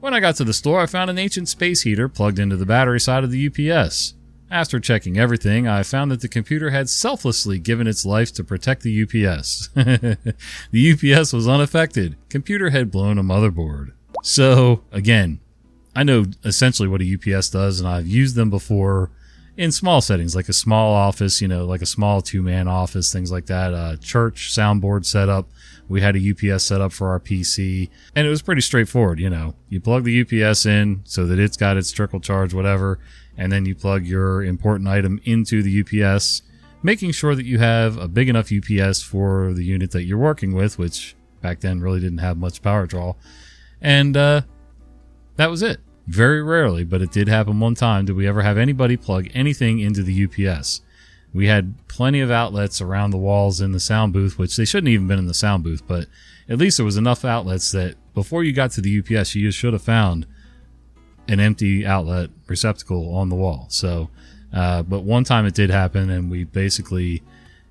When 0.00 0.14
I 0.14 0.20
got 0.20 0.36
to 0.36 0.44
the 0.44 0.54
store, 0.54 0.80
I 0.80 0.86
found 0.86 1.10
an 1.10 1.18
ancient 1.18 1.46
space 1.50 1.82
heater 1.82 2.08
plugged 2.08 2.38
into 2.38 2.56
the 2.56 2.64
battery 2.64 2.98
side 2.98 3.24
of 3.24 3.30
the 3.30 3.46
UPS. 3.46 4.14
After 4.50 4.80
checking 4.80 5.18
everything, 5.18 5.68
I 5.68 5.82
found 5.82 6.10
that 6.10 6.22
the 6.22 6.28
computer 6.28 6.70
had 6.70 6.88
selflessly 6.88 7.58
given 7.58 7.86
its 7.86 8.06
life 8.06 8.32
to 8.32 8.42
protect 8.42 8.84
the 8.84 9.02
UPS. 9.02 9.68
the 9.74 10.32
UPS 10.72 11.34
was 11.34 11.46
unaffected. 11.46 12.16
Computer 12.30 12.70
had 12.70 12.90
blown 12.90 13.18
a 13.18 13.22
motherboard. 13.22 13.92
So, 14.22 14.82
again, 14.90 15.40
I 15.94 16.04
know 16.04 16.24
essentially 16.42 16.88
what 16.88 17.02
a 17.02 17.14
UPS 17.16 17.50
does, 17.50 17.80
and 17.80 17.86
I've 17.86 18.06
used 18.06 18.34
them 18.34 18.48
before 18.48 19.10
in 19.58 19.72
small 19.72 20.00
settings, 20.00 20.34
like 20.34 20.48
a 20.48 20.54
small 20.54 20.94
office, 20.94 21.42
you 21.42 21.48
know, 21.48 21.66
like 21.66 21.82
a 21.82 21.86
small 21.86 22.22
two 22.22 22.42
man 22.42 22.66
office, 22.66 23.12
things 23.12 23.30
like 23.30 23.44
that. 23.46 23.74
Uh, 23.74 23.96
church 23.96 24.54
soundboard 24.54 25.04
setup. 25.04 25.50
We 25.88 26.00
had 26.00 26.16
a 26.16 26.30
UPS 26.30 26.64
set 26.64 26.80
up 26.80 26.92
for 26.92 27.08
our 27.08 27.18
PC, 27.18 27.88
and 28.14 28.26
it 28.26 28.30
was 28.30 28.42
pretty 28.42 28.60
straightforward. 28.60 29.18
You 29.18 29.30
know, 29.30 29.54
you 29.68 29.80
plug 29.80 30.04
the 30.04 30.20
UPS 30.20 30.66
in 30.66 31.00
so 31.04 31.26
that 31.26 31.38
it's 31.38 31.56
got 31.56 31.76
its 31.76 31.90
trickle 31.90 32.20
charge, 32.20 32.52
whatever, 32.52 32.98
and 33.36 33.50
then 33.50 33.64
you 33.64 33.74
plug 33.74 34.04
your 34.04 34.42
important 34.42 34.88
item 34.88 35.20
into 35.24 35.62
the 35.62 35.80
UPS, 35.80 36.42
making 36.82 37.12
sure 37.12 37.34
that 37.34 37.46
you 37.46 37.58
have 37.58 37.96
a 37.96 38.08
big 38.08 38.28
enough 38.28 38.52
UPS 38.52 39.02
for 39.02 39.54
the 39.54 39.64
unit 39.64 39.90
that 39.92 40.04
you're 40.04 40.18
working 40.18 40.54
with, 40.54 40.78
which 40.78 41.16
back 41.40 41.60
then 41.60 41.80
really 41.80 42.00
didn't 42.00 42.18
have 42.18 42.36
much 42.36 42.62
power 42.62 42.86
draw. 42.86 43.14
And 43.80 44.16
uh, 44.16 44.42
that 45.36 45.50
was 45.50 45.62
it. 45.62 45.80
Very 46.06 46.42
rarely, 46.42 46.84
but 46.84 47.02
it 47.02 47.12
did 47.12 47.28
happen 47.28 47.60
one 47.60 47.74
time. 47.74 48.06
Did 48.06 48.16
we 48.16 48.26
ever 48.26 48.42
have 48.42 48.58
anybody 48.58 48.96
plug 48.96 49.28
anything 49.34 49.78
into 49.78 50.02
the 50.02 50.24
UPS? 50.24 50.80
We 51.32 51.46
had 51.46 51.74
plenty 51.88 52.20
of 52.20 52.30
outlets 52.30 52.80
around 52.80 53.10
the 53.10 53.18
walls 53.18 53.60
in 53.60 53.72
the 53.72 53.80
sound 53.80 54.12
booth, 54.12 54.38
which 54.38 54.56
they 54.56 54.64
shouldn't 54.64 54.88
even 54.88 55.06
been 55.06 55.18
in 55.18 55.26
the 55.26 55.34
sound 55.34 55.62
booth, 55.62 55.82
but 55.86 56.06
at 56.48 56.58
least 56.58 56.78
there 56.78 56.86
was 56.86 56.96
enough 56.96 57.24
outlets 57.24 57.70
that 57.72 57.96
before 58.14 58.42
you 58.42 58.52
got 58.52 58.70
to 58.72 58.80
the 58.80 58.98
UPS, 58.98 59.34
you 59.34 59.50
should 59.50 59.74
have 59.74 59.82
found 59.82 60.26
an 61.28 61.40
empty 61.40 61.86
outlet 61.86 62.30
receptacle 62.46 63.14
on 63.14 63.28
the 63.28 63.36
wall. 63.36 63.66
So, 63.68 64.08
uh, 64.52 64.82
but 64.82 65.00
one 65.00 65.24
time 65.24 65.44
it 65.44 65.54
did 65.54 65.70
happen, 65.70 66.08
and 66.08 66.30
we 66.30 66.44
basically 66.44 67.22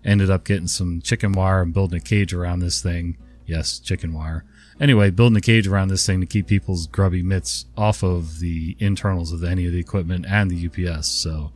ended 0.06 0.30
up 0.30 0.46
getting 0.46 0.68
some 0.68 1.02
chicken 1.02 1.32
wire 1.32 1.62
and 1.62 1.74
building 1.74 1.98
a 1.98 2.02
cage 2.02 2.34
around 2.34 2.60
this 2.60 2.82
thing. 2.82 3.18
Yes, 3.48 3.80
chicken 3.80 4.14
wire. 4.14 4.46
Anyway, 4.80 5.10
building 5.10 5.38
a 5.38 5.42
cage 5.42 5.68
around 5.68 5.88
this 5.88 6.06
thing 6.06 6.20
to 6.20 6.28
keep 6.28 6.46
people's 6.46 6.86
grubby 6.86 7.24
mitts 7.24 7.66
off 7.76 8.04
of 8.04 8.40
the 8.40 8.78
internals 8.80 9.32
of 9.32 9.44
any 9.44 9.66
of 9.66 9.72
the 9.72 9.80
equipment 9.80 10.26
and 10.30 10.52
the 10.52 10.68
UPS. 10.68 11.08
So, 11.08 11.52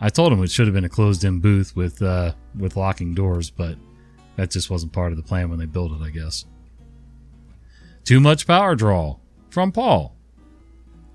I 0.00 0.08
told 0.08 0.32
him 0.32 0.42
it 0.42 0.50
should 0.50 0.66
have 0.66 0.74
been 0.74 0.84
a 0.84 0.88
closed-in 0.88 1.40
booth 1.40 1.76
with 1.76 2.00
uh, 2.00 2.32
with 2.58 2.76
locking 2.76 3.14
doors, 3.14 3.50
but 3.50 3.76
that 4.36 4.50
just 4.50 4.70
wasn't 4.70 4.92
part 4.92 5.12
of 5.12 5.18
the 5.18 5.22
plan 5.22 5.50
when 5.50 5.58
they 5.58 5.66
built 5.66 5.92
it, 5.92 6.02
I 6.02 6.10
guess. 6.10 6.46
Too 8.04 8.20
much 8.20 8.46
power 8.46 8.74
draw 8.74 9.18
from 9.50 9.72
Paul. 9.72 10.16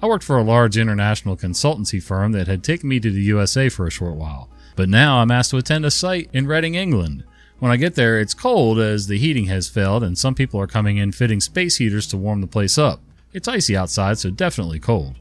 I 0.01 0.07
worked 0.07 0.23
for 0.23 0.37
a 0.37 0.43
large 0.43 0.77
international 0.77 1.35
consultancy 1.35 2.01
firm 2.01 2.33
that 2.33 2.47
had 2.47 2.63
taken 2.63 2.89
me 2.89 2.99
to 2.99 3.09
the 3.09 3.21
USA 3.21 3.69
for 3.69 3.87
a 3.87 3.91
short 3.91 4.15
while, 4.15 4.49
but 4.75 4.89
now 4.89 5.19
I'm 5.19 5.31
asked 5.31 5.49
to 5.51 5.57
attend 5.57 5.85
a 5.85 5.91
site 5.91 6.29
in 6.31 6.45
Reading, 6.45 6.75
England. 6.75 7.23
When 7.57 7.71
I 7.71 7.77
get 7.77 7.95
there, 7.95 8.19
it's 8.19 8.33
cold 8.33 8.77
as 8.79 9.07
the 9.07 9.17
heating 9.17 9.45
has 9.45 9.69
failed, 9.69 10.03
and 10.03 10.17
some 10.17 10.35
people 10.35 10.59
are 10.59 10.67
coming 10.67 10.97
in 10.97 11.11
fitting 11.11 11.39
space 11.39 11.77
heaters 11.77 12.05
to 12.07 12.17
warm 12.17 12.41
the 12.41 12.47
place 12.47 12.77
up. 12.77 13.01
It's 13.33 13.47
icy 13.47 13.75
outside, 13.75 14.19
so 14.19 14.29
definitely 14.29 14.79
cold. 14.79 15.15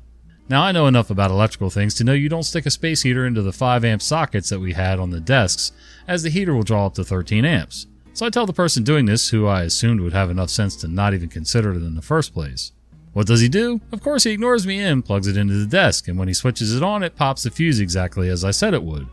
Now, 0.49 0.63
I 0.63 0.73
know 0.73 0.87
enough 0.87 1.11
about 1.11 1.31
electrical 1.31 1.71
things 1.71 1.95
to 1.95 2.05
know 2.05 2.13
you 2.13 2.29
don't 2.29 2.43
stick 2.43 2.67
a 2.67 2.71
space 2.71 3.03
heater 3.03 3.27
into 3.27 3.41
the 3.41 3.53
5 3.53 3.85
amp 3.85 4.03
sockets 4.03 4.51
that 4.51 4.61
we 4.61 4.75
had 4.75 5.01
on 5.01 5.11
the 5.11 5.21
desks, 5.21 5.73
as 6.07 6.23
the 6.23 6.29
heater 6.29 6.55
will 6.55 6.63
draw 6.63 6.87
up 6.87 6.95
to 6.95 7.05
13 7.05 7.47
amps. 7.47 7.87
So 8.13 8.27
I 8.27 8.31
tell 8.31 8.45
the 8.45 8.53
person 8.53 8.85
doing 8.85 9.07
this, 9.07 9.31
who 9.31 9.47
I 9.47 9.63
assumed 9.63 10.01
would 10.01 10.13
have 10.13 10.31
enough 10.31 10.51
sense 10.51 10.77
to 10.77 10.89
not 10.89 11.15
even 11.15 11.31
consider 11.31 11.73
it 11.73 11.79
in 11.79 11.95
the 11.95 12.03
first 12.03 12.35
place. 12.35 12.73
What 13.15 13.27
does 13.27 13.41
he 13.41 13.49
do? 13.49 13.81
Of 13.91 14.03
course, 14.03 14.25
he 14.25 14.33
ignores 14.33 14.67
me 14.67 14.81
and 14.81 15.05
plugs 15.05 15.29
it 15.29 15.37
into 15.37 15.55
the 15.55 15.67
desk, 15.67 16.09
and 16.09 16.19
when 16.19 16.29
he 16.29 16.35
switches 16.35 16.77
it 16.77 16.83
on, 16.83 17.03
it 17.03 17.17
pops 17.17 17.45
the 17.45 17.51
fuse 17.51 17.81
exactly 17.81 18.29
as 18.29 18.45
I 18.45 18.51
said 18.51 18.75
it 18.75 18.83
would. 18.83 19.07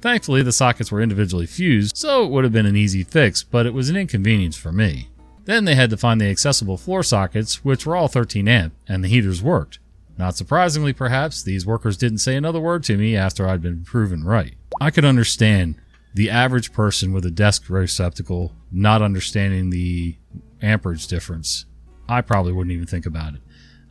Thankfully, 0.00 0.42
the 0.42 0.52
sockets 0.52 0.92
were 0.92 1.00
individually 1.02 1.46
fused, 1.46 1.96
so 1.96 2.24
it 2.24 2.30
would 2.30 2.44
have 2.44 2.52
been 2.52 2.66
an 2.66 2.76
easy 2.76 3.02
fix, 3.02 3.42
but 3.42 3.66
it 3.66 3.74
was 3.74 3.88
an 3.88 3.96
inconvenience 3.96 4.56
for 4.56 4.72
me. 4.72 5.08
Then 5.46 5.64
they 5.64 5.74
had 5.74 5.90
to 5.90 5.96
find 5.96 6.20
the 6.20 6.30
accessible 6.30 6.76
floor 6.76 7.02
sockets, 7.02 7.64
which 7.64 7.86
were 7.86 7.96
all 7.96 8.08
13 8.08 8.46
amp, 8.46 8.74
and 8.86 9.02
the 9.02 9.08
heaters 9.08 9.42
worked. 9.42 9.78
Not 10.18 10.36
surprisingly, 10.36 10.92
perhaps, 10.92 11.42
these 11.42 11.66
workers 11.66 11.96
didn't 11.96 12.18
say 12.18 12.36
another 12.36 12.60
word 12.60 12.82
to 12.84 12.96
me 12.96 13.16
after 13.16 13.46
I'd 13.46 13.62
been 13.62 13.84
proven 13.84 14.24
right. 14.24 14.54
I 14.80 14.90
could 14.90 15.04
understand 15.04 15.76
the 16.14 16.30
average 16.30 16.72
person 16.72 17.12
with 17.12 17.26
a 17.26 17.30
desk 17.30 17.68
receptacle 17.68 18.52
not 18.72 19.02
understanding 19.02 19.70
the 19.70 20.16
amperage 20.62 21.06
difference. 21.06 21.66
I 22.08 22.22
probably 22.22 22.52
wouldn't 22.52 22.72
even 22.72 22.86
think 22.86 23.04
about 23.04 23.34
it 23.34 23.40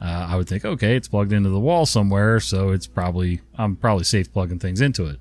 uh, 0.02 0.28
I 0.30 0.36
would 0.36 0.48
think, 0.48 0.66
okay, 0.66 0.96
it's 0.96 1.08
plugged 1.08 1.32
into 1.32 1.50
the 1.50 1.60
wall 1.60 1.86
somewhere, 1.86 2.40
so 2.40 2.72
it's 2.72 2.88
probably 2.88 3.42
I'm 3.58 3.76
probably 3.76 4.04
safe 4.04 4.32
plugging 4.32 4.60
things 4.60 4.82
into 4.82 5.06
it. 5.06 5.20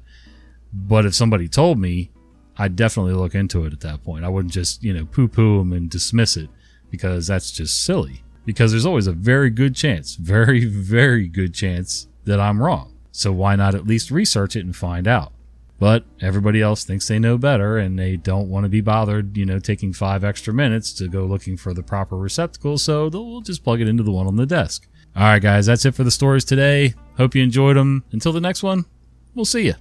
But 0.73 1.07
if 1.07 1.15
somebody 1.15 1.49
told 1.49 1.79
me, 1.79 2.11
I'd 2.57 2.77
definitely 2.77 3.15
look 3.15 3.35
into 3.35 3.65
it 3.65 3.73
at 3.73 3.81
that 3.81 4.03
point. 4.03 4.25
I 4.25 4.29
wouldn't 4.29 4.53
just 4.53 4.83
you 4.83 4.93
know 4.93 5.07
poo 5.07 5.29
poo 5.29 5.59
them 5.59 5.73
and 5.73 5.89
dismiss 5.89 6.37
it 6.37 6.51
because 6.91 7.27
that's 7.27 7.51
just 7.51 7.85
silly. 7.85 8.24
Because 8.45 8.71
there's 8.71 8.87
always 8.87 9.07
a 9.07 9.13
very 9.13 9.51
good 9.51 9.75
chance, 9.75 10.17
very 10.17 10.65
very 10.65 11.29
good 11.29 11.55
chance 11.55 12.09
that 12.25 12.41
I'm 12.41 12.63
wrong. 12.63 12.93
So 13.13 13.33
why 13.33 13.57
not 13.57 13.75
at 13.75 13.87
least 13.87 14.11
research 14.11 14.57
it 14.57 14.65
and 14.65 14.75
find 14.75 15.07
out? 15.07 15.33
But 15.79 16.05
everybody 16.21 16.63
else 16.63 16.85
thinks 16.85 17.09
they 17.09 17.19
know 17.19 17.37
better 17.37 17.79
and 17.79 17.99
they 17.99 18.17
don't 18.17 18.49
want 18.49 18.65
to 18.65 18.69
be 18.69 18.81
bothered, 18.81 19.37
you 19.37 19.45
know, 19.45 19.59
taking 19.59 19.93
five 19.93 20.25
extra 20.25 20.55
minutes 20.55 20.93
to 20.95 21.09
go 21.09 21.25
looking 21.25 21.57
for 21.57 21.75
the 21.75 21.83
proper 21.83 22.17
receptacle, 22.17 22.79
so 22.79 23.11
they'll 23.11 23.41
just 23.41 23.65
plug 23.65 23.81
it 23.81 23.89
into 23.89 24.03
the 24.03 24.13
one 24.13 24.27
on 24.27 24.37
the 24.37 24.47
desk. 24.47 24.87
All 25.17 25.23
right, 25.25 25.43
guys, 25.43 25.67
that's 25.67 25.85
it 25.85 25.95
for 25.95 26.05
the 26.05 26.11
stories 26.11 26.45
today. 26.45 26.95
Hope 27.17 27.35
you 27.35 27.43
enjoyed 27.43 27.77
them. 27.77 28.05
Until 28.13 28.33
the 28.33 28.41
next 28.41 28.63
one, 28.63 28.85
we'll 29.35 29.45
see 29.45 29.67
you. 29.67 29.75